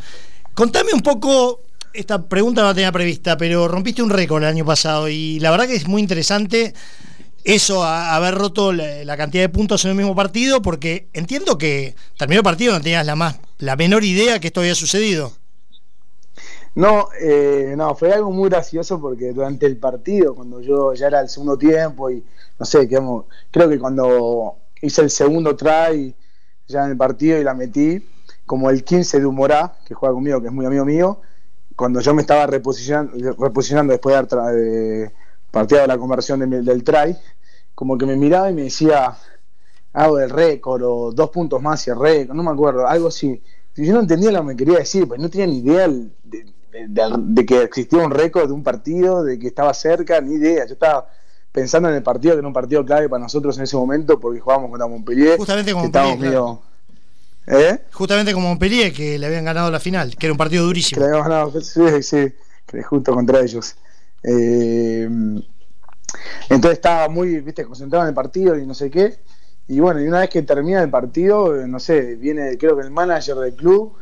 Contame 0.55 0.93
un 0.93 1.01
poco, 1.01 1.63
esta 1.93 2.23
pregunta 2.23 2.63
no 2.63 2.69
la 2.69 2.75
tenía 2.75 2.93
prevista, 2.93 3.37
pero 3.37 3.69
rompiste 3.69 4.03
un 4.03 4.11
récord 4.11 4.43
el 4.43 4.49
año 4.49 4.65
pasado 4.65 5.09
y 5.09 5.39
la 5.41 5.51
verdad 5.51 5.67
que 5.67 5.77
es 5.77 5.87
muy 5.87 6.03
interesante 6.03 6.75
eso, 7.45 7.85
haber 7.85 8.35
roto 8.35 8.73
la, 8.73 9.17
cantidad 9.19 9.43
de 9.43 9.51
puntos 9.51 9.85
en 9.85 9.91
el 9.91 9.97
mismo 9.97 10.15
partido, 10.17 10.63
porque 10.63 11.09
entiendo 11.13 11.59
que 11.59 11.95
terminó 12.17 12.41
el 12.41 12.45
partido 12.45 12.73
no 12.73 12.81
tenías 12.81 13.05
la, 13.05 13.17
más, 13.17 13.39
la 13.59 13.77
menor 13.77 14.03
idea 14.03 14.41
que 14.41 14.47
esto 14.47 14.61
había 14.61 14.75
sucedido. 14.75 15.31
No, 16.75 17.09
eh, 17.21 17.75
no, 17.77 17.95
fue 17.95 18.13
algo 18.13 18.31
muy 18.33 18.49
gracioso 18.49 18.99
porque 18.99 19.33
durante 19.33 19.67
el 19.67 19.77
partido, 19.77 20.35
cuando 20.35 20.61
yo 20.61 20.95
ya 20.95 21.07
era 21.07 21.21
el 21.21 21.29
segundo 21.29 21.57
tiempo 21.59 22.11
y 22.11 22.25
no 22.59 22.67
sé, 22.67 22.89
creo 22.89 23.69
que 23.69 23.79
cuando 23.79 24.57
hice 24.85 25.03
el 25.03 25.11
segundo 25.11 25.57
try 25.57 26.15
ya 26.67 26.85
en 26.85 26.93
el 26.93 26.97
partido 26.97 27.39
y 27.39 27.45
la 27.45 27.55
metí, 27.55 28.07
como 28.47 28.71
el 28.71 28.85
15 28.85 29.21
de 29.21 29.27
Humorá, 29.27 29.77
que 29.87 29.95
juega 29.95 30.15
conmigo, 30.15 30.41
que 30.41 30.49
es 30.49 30.53
muy 30.53 30.67
amigo 30.67 30.85
mío, 30.85 31.21
cuando 31.77 32.01
yo 32.01 32.15
me 32.15 32.23
estaba 32.23 32.47
reposicionando, 32.47 33.13
reposicionando 33.39 33.93
después 33.93 34.15
de 34.15 34.39
haber 34.39 35.13
partido 35.51 35.87
la 35.87 35.99
conversión 35.99 36.49
del 36.49 36.85
try, 36.85 37.17
como 37.75 37.99
que 37.99 38.07
me 38.07 38.17
miraba 38.17 38.51
y 38.51 38.55
me 38.55 38.63
decía 38.63 39.17
algo 39.93 40.17
del 40.17 40.31
récord 40.31 40.83
o 40.83 41.13
dos 41.13 41.31
puntos 41.31 41.61
más 41.61 41.87
y 41.87 41.91
el 41.91 41.99
récord, 41.99 42.37
no 42.37 42.43
me 42.43 42.51
acuerdo, 42.51 42.87
algo 42.87 43.09
así. 43.09 43.43
Yo 43.77 43.93
no 43.93 44.01
entendía 44.01 44.31
lo 44.31 44.41
que 44.41 44.45
me 44.45 44.57
quería 44.57 44.79
decir, 44.79 45.09
pues 45.09 45.21
no 45.21 45.29
tenía 45.29 45.47
ni 45.47 45.59
idea 45.59 45.89
de, 45.89 46.55
de 47.19 47.47
que 47.47 47.63
existía 47.63 48.05
un 48.05 48.11
récord 48.11 48.47
de 48.47 48.53
un 48.53 48.63
partido, 48.63 49.25
de 49.25 49.39
que 49.39 49.49
estaba 49.49 49.75
cerca, 49.75 50.21
ni 50.21 50.35
idea. 50.35 50.67
Yo 50.67 50.75
estaba 50.75 51.09
pensando 51.55 51.89
en 51.89 51.95
el 51.95 52.03
partido, 52.03 52.35
que 52.35 52.41
era 52.41 52.49
un 52.49 52.53
partido 52.53 52.85
clave 52.85 53.09
para 53.09 53.23
nosotros 53.23 53.57
en 53.59 53.63
ese 53.63 53.77
momento, 53.77 54.19
porque 54.19 54.41
jugábamos 54.41 54.71
contra 54.71 54.89
Montpellier. 54.89 55.39
Justamente 55.39 55.73
como 55.73 55.85
Montpellier. 55.85 56.41
¿Eh? 57.47 57.79
Justamente 57.93 58.33
como 58.33 58.49
Montpellier, 58.49 58.93
que 58.93 59.17
le 59.21 59.27
habían 59.27 59.45
ganado 59.45 59.71
la 59.71 59.79
final, 59.79 60.17
que 60.17 60.27
era 60.27 60.33
un 60.33 60.37
partido 60.37 60.65
durísimo. 60.65 61.01
Que 61.01 61.07
le 61.07 61.13
habían 61.13 61.29
ganado, 61.29 61.61
sí, 61.61 62.03
sí, 62.03 62.33
justo 62.83 63.15
contra 63.15 63.41
ellos. 63.41 63.77
Eh, 64.25 65.09
entonces 66.49 66.73
estaba 66.73 67.09
muy, 67.09 67.41
viste, 67.41 67.65
concentrado 67.65 68.05
en 68.05 68.09
el 68.09 68.15
partido 68.15 68.59
y 68.59 68.67
no 68.67 68.75
sé 68.75 68.91
qué. 68.91 69.21
Y 69.69 69.79
bueno, 69.79 70.01
y 70.01 70.09
una 70.09 70.21
vez 70.21 70.31
que 70.31 70.43
termina 70.43 70.83
el 70.83 70.91
partido, 70.91 71.55
no 71.69 71.79
sé, 71.79 72.17
viene 72.17 72.59
creo 72.59 72.77
que 72.77 72.83
el 72.83 72.91
manager 72.91 73.37
del 73.37 73.55
club 73.55 73.95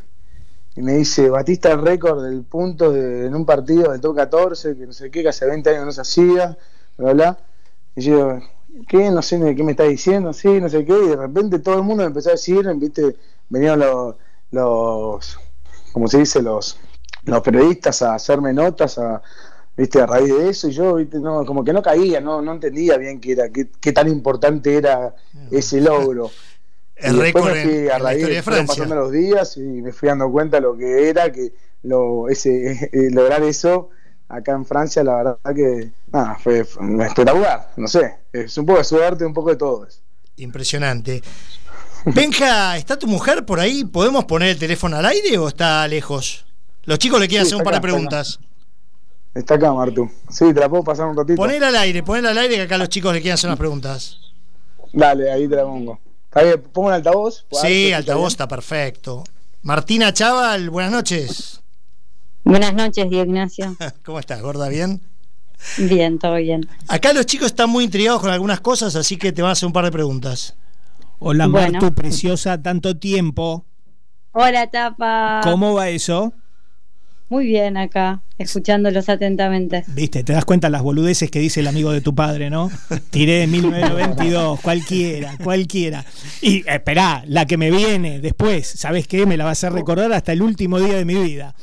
y 0.75 0.81
me 0.81 0.93
dice, 0.93 1.29
batista 1.29 1.71
el 1.71 1.83
récord 1.83 2.23
del 2.23 2.41
punto 2.45 2.95
en 2.95 3.35
un 3.35 3.45
partido 3.45 3.91
del 3.91 4.01
top 4.01 4.15
14, 4.15 4.75
que 4.75 4.87
no 4.87 4.93
sé 4.93 5.11
qué, 5.11 5.21
que 5.21 5.29
hace 5.29 5.45
20 5.45 5.69
años 5.69 5.85
no 5.85 5.91
se 5.91 6.01
hacía 6.01 6.57
bla, 6.97 7.37
Y 7.95 8.01
yo, 8.01 8.39
¿qué? 8.87 9.09
No 9.11 9.21
sé 9.21 9.55
qué 9.55 9.63
me 9.63 9.71
está 9.71 9.83
diciendo, 9.83 10.33
sí, 10.33 10.59
no 10.59 10.69
sé 10.69 10.85
qué. 10.85 10.93
Y 10.93 11.07
de 11.09 11.15
repente 11.15 11.59
todo 11.59 11.75
el 11.75 11.83
mundo 11.83 12.03
me 12.03 12.07
empezó 12.07 12.29
a 12.29 12.33
decir, 12.33 12.67
¿viste? 12.75 13.15
Venían 13.49 13.79
los, 13.79 14.15
los 14.51 15.39
como 15.91 16.07
se 16.07 16.19
dice, 16.19 16.41
los, 16.41 16.79
los 17.25 17.41
periodistas 17.41 18.01
a 18.01 18.15
hacerme 18.15 18.51
notas, 18.53 18.97
a, 18.97 19.21
¿viste? 19.77 20.01
A 20.01 20.05
raíz 20.05 20.35
de 20.35 20.49
eso, 20.49 20.67
y 20.67 20.71
yo, 20.71 20.95
¿viste? 20.95 21.19
No, 21.19 21.45
como 21.45 21.63
que 21.63 21.73
no 21.73 21.81
caía, 21.81 22.19
no, 22.19 22.41
no 22.41 22.53
entendía 22.53 22.97
bien 22.97 23.21
qué 23.21 23.33
era, 23.33 23.49
qué, 23.49 23.69
qué 23.79 23.91
tan 23.91 24.07
importante 24.07 24.75
era 24.75 25.15
ese 25.51 25.79
logro. 25.81 26.31
El 26.95 27.19
a 27.91 27.97
raíz 27.99 28.27
de, 28.27 28.43
pasando 28.43 28.95
los 28.95 29.11
días 29.11 29.57
y 29.57 29.61
me 29.61 29.91
fui 29.91 30.09
dando 30.09 30.31
cuenta 30.31 30.59
lo 30.59 30.77
que 30.77 31.09
era, 31.09 31.31
que 31.31 31.51
lo, 31.81 32.29
ese, 32.29 32.89
lograr 33.11 33.43
eso 33.43 33.89
acá 34.27 34.53
en 34.53 34.65
Francia, 34.65 35.03
la 35.03 35.15
verdad 35.15 35.55
que 35.55 35.91
nada, 36.11 36.37
fue, 36.41 36.59
espectacular. 36.59 37.71
No 37.77 37.87
sé, 37.87 38.19
es 38.31 38.57
un 38.57 38.65
poco 38.65 38.79
de 38.79 38.83
suerte, 38.83 39.25
un 39.25 39.33
poco 39.33 39.49
de 39.49 39.55
todo. 39.55 39.87
Impresionante. 40.37 41.21
Benja, 42.05 42.77
¿está 42.77 42.97
tu 42.97 43.07
mujer 43.07 43.45
por 43.45 43.59
ahí? 43.59 43.85
¿Podemos 43.85 44.25
poner 44.25 44.49
el 44.49 44.59
teléfono 44.59 44.97
al 44.97 45.05
aire 45.05 45.37
o 45.37 45.47
está 45.47 45.87
lejos? 45.87 46.45
Los 46.83 46.99
chicos 46.99 47.19
le 47.19 47.27
quieren 47.27 47.45
hacer 47.45 47.57
un 47.57 47.63
par 47.63 47.75
de 47.75 47.81
preguntas. 47.81 48.39
Está 49.33 49.55
acá, 49.55 49.71
Martu. 49.71 50.11
Sí, 50.29 50.53
te 50.53 50.59
la 50.59 50.69
puedo 50.69 50.83
pasar 50.83 51.07
un 51.07 51.17
ratito. 51.17 51.37
Poner 51.37 51.63
al 51.63 51.75
aire, 51.75 52.03
poner 52.03 52.27
al 52.27 52.37
aire 52.37 52.55
que 52.55 52.61
acá 52.63 52.77
los 52.77 52.89
chicos 52.89 53.13
le 53.13 53.21
quieren 53.21 53.35
hacer 53.35 53.47
unas 53.47 53.57
preguntas. 53.57 54.19
Dale, 54.91 55.31
ahí 55.31 55.47
te 55.47 55.55
la 55.55 55.63
pongo. 55.63 55.99
¿Está 56.25 56.43
bien? 56.43 56.61
¿Pongo 56.71 56.89
el 56.89 56.95
altavoz? 56.95 57.45
Sí, 57.51 57.93
altavoz 57.93 58.33
está 58.33 58.47
perfecto. 58.47 59.23
Martina 59.63 60.13
Chaval, 60.13 60.69
buenas 60.69 60.91
noches. 60.91 61.62
Buenas 62.43 62.73
noches, 62.73 63.09
Diego 63.09 63.25
Ignacio. 63.25 63.75
¿Cómo 64.05 64.19
estás, 64.19 64.41
gorda? 64.41 64.67
¿Bien? 64.69 65.01
Bien, 65.77 66.19
todo 66.19 66.35
bien. 66.35 66.67
Acá 66.87 67.13
los 67.13 67.25
chicos 67.25 67.47
están 67.47 67.69
muy 67.69 67.85
intrigados 67.85 68.21
con 68.21 68.29
algunas 68.31 68.59
cosas, 68.59 68.95
así 68.95 69.17
que 69.17 69.31
te 69.31 69.41
van 69.41 69.49
a 69.49 69.51
hacer 69.53 69.67
un 69.67 69.73
par 69.73 69.85
de 69.85 69.91
preguntas. 69.91 70.55
Hola 71.19 71.47
Bueno. 71.47 71.79
Martu, 71.79 71.93
preciosa, 71.93 72.61
tanto 72.61 72.97
tiempo. 72.97 73.65
Hola, 74.33 74.67
Tapa. 74.69 75.41
¿Cómo 75.43 75.73
va 75.73 75.89
eso? 75.89 76.33
Muy 77.29 77.45
bien 77.47 77.77
acá, 77.77 78.21
escuchándolos 78.37 79.07
atentamente. 79.09 79.85
Viste, 79.87 80.23
te 80.23 80.33
das 80.33 80.43
cuenta 80.43 80.69
las 80.69 80.83
boludeces 80.83 81.31
que 81.31 81.39
dice 81.39 81.61
el 81.61 81.67
amigo 81.67 81.91
de 81.91 82.01
tu 82.01 82.13
padre, 82.13 82.49
¿no? 82.49 82.69
Tiré 83.09 83.43
en 83.43 83.51
1992, 83.51 84.59
cualquiera, 84.59 85.37
cualquiera. 85.41 86.05
Y 86.41 86.67
esperá, 86.69 87.23
la 87.25 87.45
que 87.45 87.57
me 87.57 87.71
viene 87.71 88.19
después, 88.19 88.67
¿sabes 88.67 89.07
qué? 89.07 89.25
Me 89.25 89.37
la 89.37 89.45
va 89.45 89.51
a 89.51 89.53
hacer 89.53 89.71
recordar 89.71 90.11
hasta 90.11 90.33
el 90.33 90.41
último 90.41 90.79
día 90.79 90.95
de 90.95 91.05
mi 91.05 91.15
vida. 91.15 91.55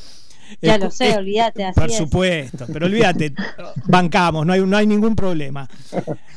Ya 0.60 0.78
lo 0.78 0.90
sé, 0.90 1.16
olvídate, 1.16 1.64
así 1.64 1.78
Por 1.80 1.90
es. 1.90 1.96
supuesto, 1.96 2.66
pero 2.72 2.86
olvídate, 2.86 3.32
bancamos, 3.86 4.44
no 4.46 4.52
hay, 4.52 4.60
no 4.60 4.76
hay 4.76 4.86
ningún 4.86 5.14
problema. 5.16 5.68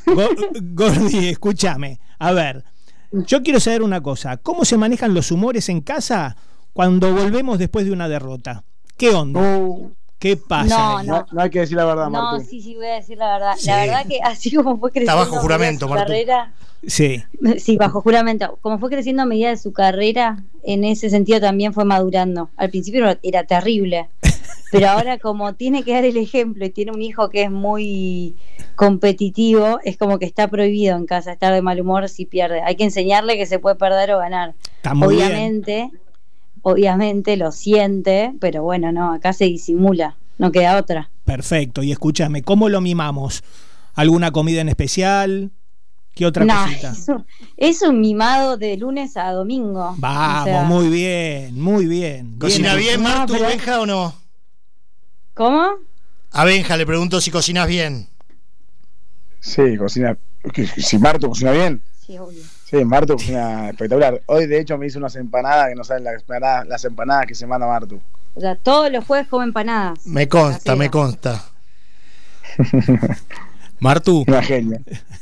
Go- 0.05 0.29
Gordi, 0.73 1.29
escúchame, 1.29 1.99
a 2.19 2.31
ver, 2.31 2.63
yo 3.11 3.41
quiero 3.43 3.59
saber 3.59 3.81
una 3.83 4.01
cosa, 4.01 4.37
¿cómo 4.37 4.65
se 4.65 4.77
manejan 4.77 5.13
los 5.13 5.31
humores 5.31 5.69
en 5.69 5.81
casa 5.81 6.35
cuando 6.73 7.13
volvemos 7.13 7.59
después 7.59 7.85
de 7.85 7.91
una 7.91 8.07
derrota? 8.09 8.63
¿Qué 8.97 9.09
onda? 9.09 9.39
Uh, 9.39 9.93
¿Qué 10.23 10.37
pasa? 10.37 10.67
No, 10.77 11.03
no, 11.03 11.25
no 11.33 11.41
hay 11.41 11.49
que 11.49 11.59
decir 11.59 11.75
la 11.75 11.83
verdad, 11.83 12.05
No, 12.05 12.11
Martín. 12.31 12.47
sí, 12.47 12.61
sí, 12.61 12.75
voy 12.75 12.85
a 12.87 12.93
decir 12.93 13.17
la 13.17 13.33
verdad. 13.33 13.55
Sí. 13.57 13.67
La 13.67 13.77
verdad 13.85 14.05
que 14.07 14.19
así 14.23 14.55
como 14.55 14.77
fue 14.77 14.89
creciendo 14.89 15.17
bajo 15.17 15.25
medida 15.31 15.35
de 15.37 15.41
juramento, 15.41 15.87
Martu. 15.89 16.03
carrera, 16.05 16.53
Sí, 16.87 17.21
sí, 17.59 17.75
bajo 17.75 17.99
juramento, 17.99 18.57
como 18.61 18.79
fue 18.79 18.89
creciendo 18.89 19.23
a 19.23 19.25
medida 19.25 19.49
de 19.49 19.57
su 19.57 19.73
carrera, 19.73 20.41
en 20.63 20.85
ese 20.85 21.09
sentido 21.09 21.41
también 21.41 21.73
fue 21.73 21.83
madurando. 21.83 22.49
Al 22.55 22.69
principio 22.69 23.05
era- 23.21 23.43
terrible, 23.43 24.07
pero 24.71 24.87
ahora 24.91 25.17
como 25.17 25.55
tiene 25.55 25.83
que 25.83 25.91
dar 25.91 26.05
el 26.05 26.15
ejemplo 26.15 26.65
y 26.65 26.69
tiene 26.69 26.93
un 26.93 27.01
hijo 27.01 27.29
que 27.29 27.43
es 27.43 27.51
muy 27.51 28.37
competitivo, 28.75 29.79
es 29.83 29.97
como 29.97 30.19
que 30.19 30.25
está 30.25 30.47
prohibido 30.47 30.95
en 30.95 31.05
casa 31.05 31.33
estar 31.33 31.53
de 31.53 31.61
mal 31.61 31.81
humor 31.81 32.07
si 32.07 32.25
pierde. 32.25 32.61
Hay 32.61 32.75
que 32.77 32.85
enseñarle 32.85 33.35
que 33.35 33.45
se 33.45 33.59
puede 33.59 33.75
perder 33.75 34.11
o 34.13 34.19
ganar. 34.19 34.53
está 34.77 34.93
muy 34.93 35.15
bien. 35.15 35.63
Obviamente, 36.63 37.37
lo 37.37 37.51
siente, 37.51 38.33
pero 38.41 38.63
bueno, 38.63 38.91
no, 38.91 39.13
acá 39.13 39.31
se 39.33 39.45
disimula, 39.45 40.17
no 40.39 40.51
queda 40.51 40.77
otra. 40.77 41.11
Perfecto, 41.23 41.83
y 41.83 41.91
escúchame, 41.91 42.41
¿cómo 42.41 42.67
lo 42.69 42.81
mimamos? 42.81 43.43
¿Alguna 43.93 44.31
comida 44.31 44.61
en 44.61 44.69
especial? 44.69 45.51
¿Qué 46.15 46.25
otra 46.25 46.45
No, 46.45 46.65
cosita? 46.65 46.91
es 46.91 47.07
un, 47.09 47.25
es 47.57 47.81
un 47.81 48.01
mimado 48.01 48.57
de 48.57 48.77
lunes 48.77 49.17
a 49.17 49.31
domingo. 49.31 49.95
Vamos, 49.97 50.41
O 50.41 50.45
sea, 50.45 50.63
muy 50.63 50.89
bien, 50.89 51.59
muy 51.61 51.85
bien. 51.85 52.37
¿Cocina 52.39 52.75
bien, 52.75 53.01
No, 53.01 53.09
Martu, 53.09 53.33
pero- 53.33 53.47
Benja 53.47 53.79
o 53.81 53.85
no? 53.85 54.13
¿Cómo? 55.33 55.67
A 56.31 56.45
Benja 56.45 56.77
le 56.77 56.85
pregunto 56.85 57.19
si 57.21 57.31
cocinas 57.31 57.67
bien. 57.67 58.07
Sí, 59.39 59.75
cocina. 59.77 60.17
Si 60.77 60.97
Marto 60.97 61.29
cocina 61.29 61.51
bien. 61.51 61.81
Sí, 62.05 62.17
obvio. 62.17 62.41
Sí, 62.73 62.83
cocina 63.07 63.69
espectacular. 63.69 64.19
Hoy, 64.25 64.47
de 64.47 64.59
hecho, 64.59 64.79
me 64.79 64.87
hizo 64.87 64.97
unas 64.97 65.15
empanadas 65.15 65.69
que 65.69 65.75
no 65.75 65.83
saben 65.83 66.03
las 66.05 66.15
empanadas, 66.15 66.67
las 66.67 66.83
empanadas 66.83 67.27
que 67.27 67.35
se 67.35 67.45
manda 67.45 67.67
Martu. 67.67 68.01
O 68.33 68.41
sea, 68.41 68.55
todos 68.55 68.91
los 68.91 69.05
jueves 69.05 69.27
come 69.27 69.43
empanadas. 69.45 70.05
Me 70.07 70.27
consta, 70.27 70.75
me 70.75 70.89
consta. 70.89 71.45
Martu, 73.79 74.23
Una 74.27 74.41
genia. 74.41 74.81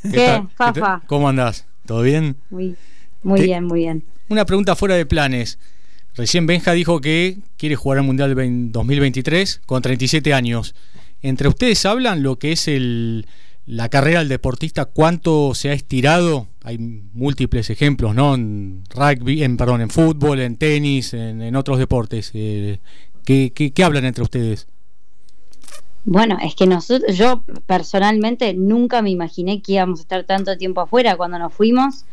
¿Qué? 0.10 0.44
Fafa? 0.56 1.02
¿Cómo 1.08 1.28
andás? 1.28 1.66
¿Todo 1.86 2.04
bien? 2.04 2.38
Muy, 2.50 2.76
muy 3.24 3.42
bien, 3.42 3.66
muy 3.66 3.80
bien. 3.80 4.04
Una 4.30 4.46
pregunta 4.46 4.76
fuera 4.78 4.96
de 4.96 5.06
planes. 5.06 5.60
Recién 6.16 6.46
Benja 6.46 6.72
dijo 6.72 7.02
que 7.02 7.40
quiere 7.58 7.76
jugar 7.76 7.98
al 8.00 8.06
Mundial 8.06 8.34
vein- 8.36 8.72
2023 8.72 9.62
con 9.66 9.82
37 9.82 10.34
años. 10.34 10.74
¿Entre 11.22 11.48
ustedes 11.50 11.86
hablan 11.86 12.24
lo 12.24 12.38
que 12.40 12.54
es 12.54 12.68
el, 12.70 13.28
la 13.66 13.90
carrera 13.90 14.20
del 14.20 14.30
deportista? 14.30 14.86
¿Cuánto 14.86 15.54
se 15.54 15.70
ha 15.70 15.74
estirado? 15.74 16.48
Hay 16.64 16.78
múltiples 16.78 17.70
ejemplos, 17.70 18.14
¿no? 18.14 18.36
En 18.36 18.84
rugby, 18.90 19.44
en, 19.44 19.58
perdón, 19.58 19.82
en 19.82 19.90
fútbol, 19.90 20.40
en 20.40 20.58
tenis, 20.58 21.14
en, 21.14 21.42
en 21.42 21.56
otros 21.56 21.80
deportes. 21.80 22.32
Eh, 22.34 22.80
¿qué, 23.26 23.52
qué, 23.54 23.72
qué 23.72 23.84
hablan 23.84 24.06
entre 24.06 24.24
ustedes? 24.24 24.68
Bueno, 26.04 26.38
es 26.42 26.56
que 26.56 26.66
nosotros, 26.66 27.16
yo 27.16 27.44
personalmente 27.68 28.54
nunca 28.54 29.02
me 29.02 29.12
imaginé 29.12 29.62
que 29.62 29.74
íbamos 29.74 30.00
a 30.00 30.02
estar 30.04 30.24
tanto 30.24 30.58
tiempo 30.58 30.82
afuera. 30.82 31.16
Cuando 31.16 31.38
nos 31.38 31.54
fuimos, 31.54 32.06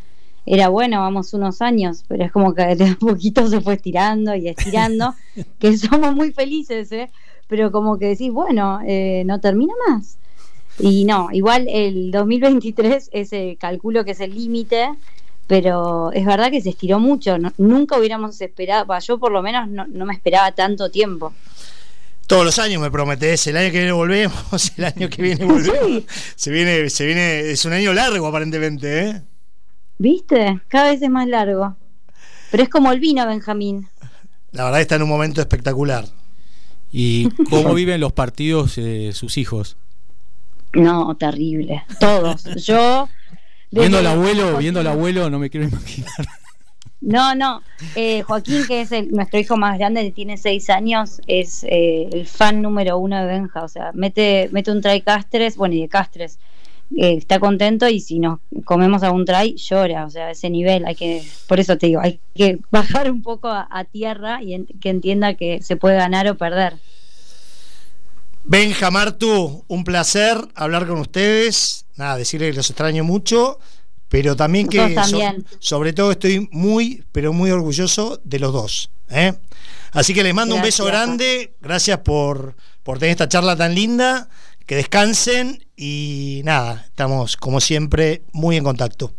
era 0.45 0.69
bueno, 0.69 1.01
vamos 1.01 1.33
unos 1.35 1.63
años, 1.63 2.05
pero 2.09 2.25
es 2.25 2.33
como 2.33 2.55
que 2.55 2.75
de 2.75 2.87
a 2.87 2.95
poquito 2.97 3.47
se 3.49 3.61
fue 3.61 3.75
estirando 3.75 4.35
y 4.35 4.49
estirando, 4.49 5.15
que 5.59 5.77
somos 5.77 6.15
muy 6.15 6.33
felices, 6.33 6.93
¿eh? 6.93 7.11
Pero 7.49 7.73
como 7.73 7.99
que 7.99 8.07
decís, 8.07 8.31
bueno, 8.31 8.81
eh, 8.87 9.23
no 9.27 9.41
termina 9.41 9.73
más. 9.89 10.19
Y 10.81 11.05
no, 11.05 11.29
igual 11.33 11.67
el 11.69 12.11
2023 12.11 13.11
ese 13.13 13.57
calculo 13.61 14.05
que 14.05 14.13
es 14.13 14.21
el 14.21 14.35
límite, 14.35 14.89
pero 15.47 16.13
es 16.13 16.25
verdad 16.25 16.51
que 16.51 16.61
se 16.61 16.71
estiró 16.71 16.99
mucho. 17.01 17.39
no- 17.39 17.53
nunca 17.59 17.99
hubiéramos 17.99 18.41
esperado, 18.41 18.87
bah, 18.87 18.99
yo 19.01 19.19
por 19.19 19.33
lo 19.33 19.43
menos 19.43 19.69
no, 19.69 19.87
no 19.89 20.05
me 20.07 20.15
esperaba 20.15 20.53
tanto 20.53 20.91
tiempo. 20.91 21.33
Todos 22.27 22.45
los 22.45 22.59
años 22.59 22.83
me 22.83 22.91
prometés, 22.91 23.47
el 23.47 23.57
año 23.57 23.73
que 23.73 23.79
viene 23.79 23.93
volvemos, 23.93 24.73
el 24.77 24.85
año 24.85 25.09
que 25.09 25.23
viene 25.23 25.45
volvemos. 25.47 26.03
Se 26.37 26.51
viene, 26.51 26.91
se 26.91 27.07
viene, 27.07 27.41
es 27.51 27.65
un 27.65 27.73
año 27.73 27.93
largo 27.95 28.27
aparentemente, 28.27 29.01
¿eh? 29.09 29.23
¿Viste? 29.97 30.61
Cada 30.69 30.91
vez 30.91 31.01
es 31.03 31.11
más 31.11 31.27
largo. 31.27 31.75
Pero 32.51 32.63
es 32.63 32.69
como 32.69 32.93
el 32.93 33.01
vino, 33.01 33.27
Benjamín. 33.27 33.89
La 34.53 34.65
verdad 34.65 34.81
está 34.81 34.95
en 34.97 35.03
un 35.03 35.09
momento 35.09 35.41
espectacular. 35.41 36.05
¿Y 36.93 37.29
cómo 37.51 37.75
viven 37.75 38.01
los 38.01 38.13
partidos 38.13 38.79
eh, 38.79 39.11
sus 39.13 39.37
hijos? 39.39 39.77
No, 40.75 41.17
terrible. 41.17 41.85
Todos. 42.01 42.45
Yo. 42.65 43.09
Viendo 43.71 43.99
al 43.99 44.07
abuelo, 44.07 44.57
viendo 44.59 44.81
al 44.81 44.87
abuelo, 44.87 45.29
no 45.31 45.39
me 45.39 45.51
quiero 45.51 45.69
imaginar. 45.69 46.11
No, 47.01 47.37
no. 47.37 47.63
Eh, 47.95 48.23
Joaquín, 48.23 48.67
que 48.67 48.81
es 48.81 48.91
el- 48.91 49.13
nuestro 49.13 49.39
hijo 49.39 49.57
más 49.57 49.79
grande, 49.79 50.03
que 50.03 50.11
tiene 50.11 50.37
seis 50.37 50.69
años, 50.69 51.21
es 51.29 51.63
eh, 51.63 52.09
el 52.13 52.27
fan 52.27 52.61
número 52.61 52.99
uno 52.99 53.21
de 53.21 53.27
Benja. 53.27 53.63
O 53.63 53.69
sea, 53.69 53.93
mete, 53.95 54.49
mete 54.51 54.73
un 54.73 54.81
try 54.83 55.01
castres, 55.03 55.57
bueno, 55.57 55.77
y 55.77 55.83
de 55.83 55.89
castres. 55.89 56.41
Eh, 56.97 57.15
está 57.17 57.39
contento 57.39 57.89
y 57.89 58.01
si 58.01 58.19
nos 58.19 58.41
comemos 58.65 59.05
algún 59.05 59.25
try, 59.25 59.55
llora. 59.55 60.07
O 60.07 60.11
sea, 60.11 60.27
a 60.27 60.31
ese 60.33 60.51
nivel 60.51 60.87
hay 60.87 60.97
que. 60.97 61.23
Por 61.47 61.61
eso 61.61 61.79
te 61.79 61.87
digo, 61.87 62.01
hay 62.01 62.19
que 62.35 62.59
bajar 62.73 63.13
un 63.13 63.23
poco 63.23 63.47
a, 63.47 63.69
a 63.71 63.85
tierra 63.85 64.43
y 64.43 64.55
en- 64.55 64.67
que 64.67 64.91
entienda 64.91 65.35
que 65.35 65.63
se 65.63 65.77
puede 65.77 65.95
ganar 65.99 66.27
o 66.29 66.37
perder. 66.37 66.75
Benja, 68.51 68.91
Martu, 68.91 69.63
un 69.69 69.85
placer 69.85 70.39
hablar 70.55 70.87
con 70.87 70.99
ustedes. 71.01 71.85
Nada, 71.97 72.17
decirles 72.17 72.53
que 72.53 72.57
los 72.57 72.71
extraño 72.71 73.05
mucho, 73.05 73.59
pero 74.09 74.37
también 74.37 74.69
que 74.69 74.79
so- 74.89 74.95
también. 74.95 75.45
sobre 75.59 75.93
todo 75.93 76.13
estoy 76.13 76.49
muy, 76.51 77.05
pero 77.13 77.35
muy 77.35 77.51
orgulloso 77.51 78.19
de 78.25 78.39
los 78.39 78.55
dos. 78.55 78.91
¿eh? 79.11 79.35
Así 79.93 80.15
que 80.15 80.23
les 80.23 80.33
mando 80.33 80.55
un 80.55 80.63
beso 80.63 80.87
grande. 80.87 81.53
Gracias 81.61 81.99
por, 81.99 82.57
por 82.83 82.99
tener 82.99 83.11
esta 83.11 83.29
charla 83.29 83.55
tan 83.55 83.75
linda. 83.75 84.31
Que 84.65 84.77
descansen 84.77 85.65
y 85.77 86.41
nada, 86.45 86.85
estamos 86.87 87.37
como 87.37 87.61
siempre 87.61 88.23
muy 88.33 88.57
en 88.57 88.65
contacto. 88.65 89.13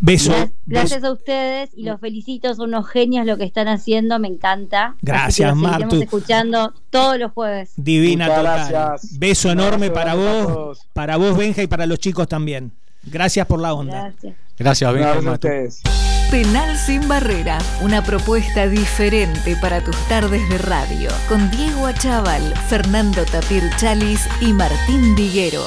Beso. 0.00 0.30
Gra- 0.32 0.38
beso. 0.40 0.52
Gracias 0.66 1.04
a 1.04 1.12
ustedes 1.12 1.70
y 1.76 1.82
los 1.84 2.00
felicito, 2.00 2.54
son 2.54 2.68
unos 2.68 2.88
genios 2.88 3.26
lo 3.26 3.36
que 3.36 3.44
están 3.44 3.66
haciendo, 3.68 4.18
me 4.18 4.28
encanta. 4.28 4.94
Gracias, 5.02 5.34
seguiremos 5.50 5.70
Martu. 5.80 6.00
escuchando 6.02 6.72
todos 6.90 7.18
los 7.18 7.32
jueves. 7.32 7.72
Divina 7.76 8.26
Muchas 8.26 8.38
total. 8.38 8.68
gracias. 8.70 9.18
Beso 9.18 9.50
enorme 9.50 9.90
para 9.90 10.14
vos, 10.14 10.86
para 10.92 11.16
vos, 11.16 11.36
Benja, 11.36 11.62
y 11.62 11.66
para 11.66 11.86
los 11.86 11.98
chicos 11.98 12.28
también. 12.28 12.72
Gracias 13.04 13.46
por 13.46 13.60
la 13.60 13.74
onda. 13.74 14.02
Gracias. 14.10 14.34
Gracias, 14.58 14.92
Benja. 14.92 15.10
abrazo 15.10 15.30
a 15.30 15.32
ustedes. 15.32 15.82
Penal 16.30 16.78
sin 16.78 17.06
barrera, 17.08 17.58
una 17.82 18.02
propuesta 18.02 18.66
diferente 18.68 19.56
para 19.60 19.82
tus 19.84 19.96
tardes 20.08 20.48
de 20.48 20.56
radio, 20.58 21.10
con 21.28 21.50
Diego 21.50 21.86
Achával, 21.86 22.54
Fernando 22.68 23.22
Tapir 23.24 23.62
Chalis 23.76 24.26
y 24.40 24.52
Martín 24.52 25.14
Diguero. 25.16 25.62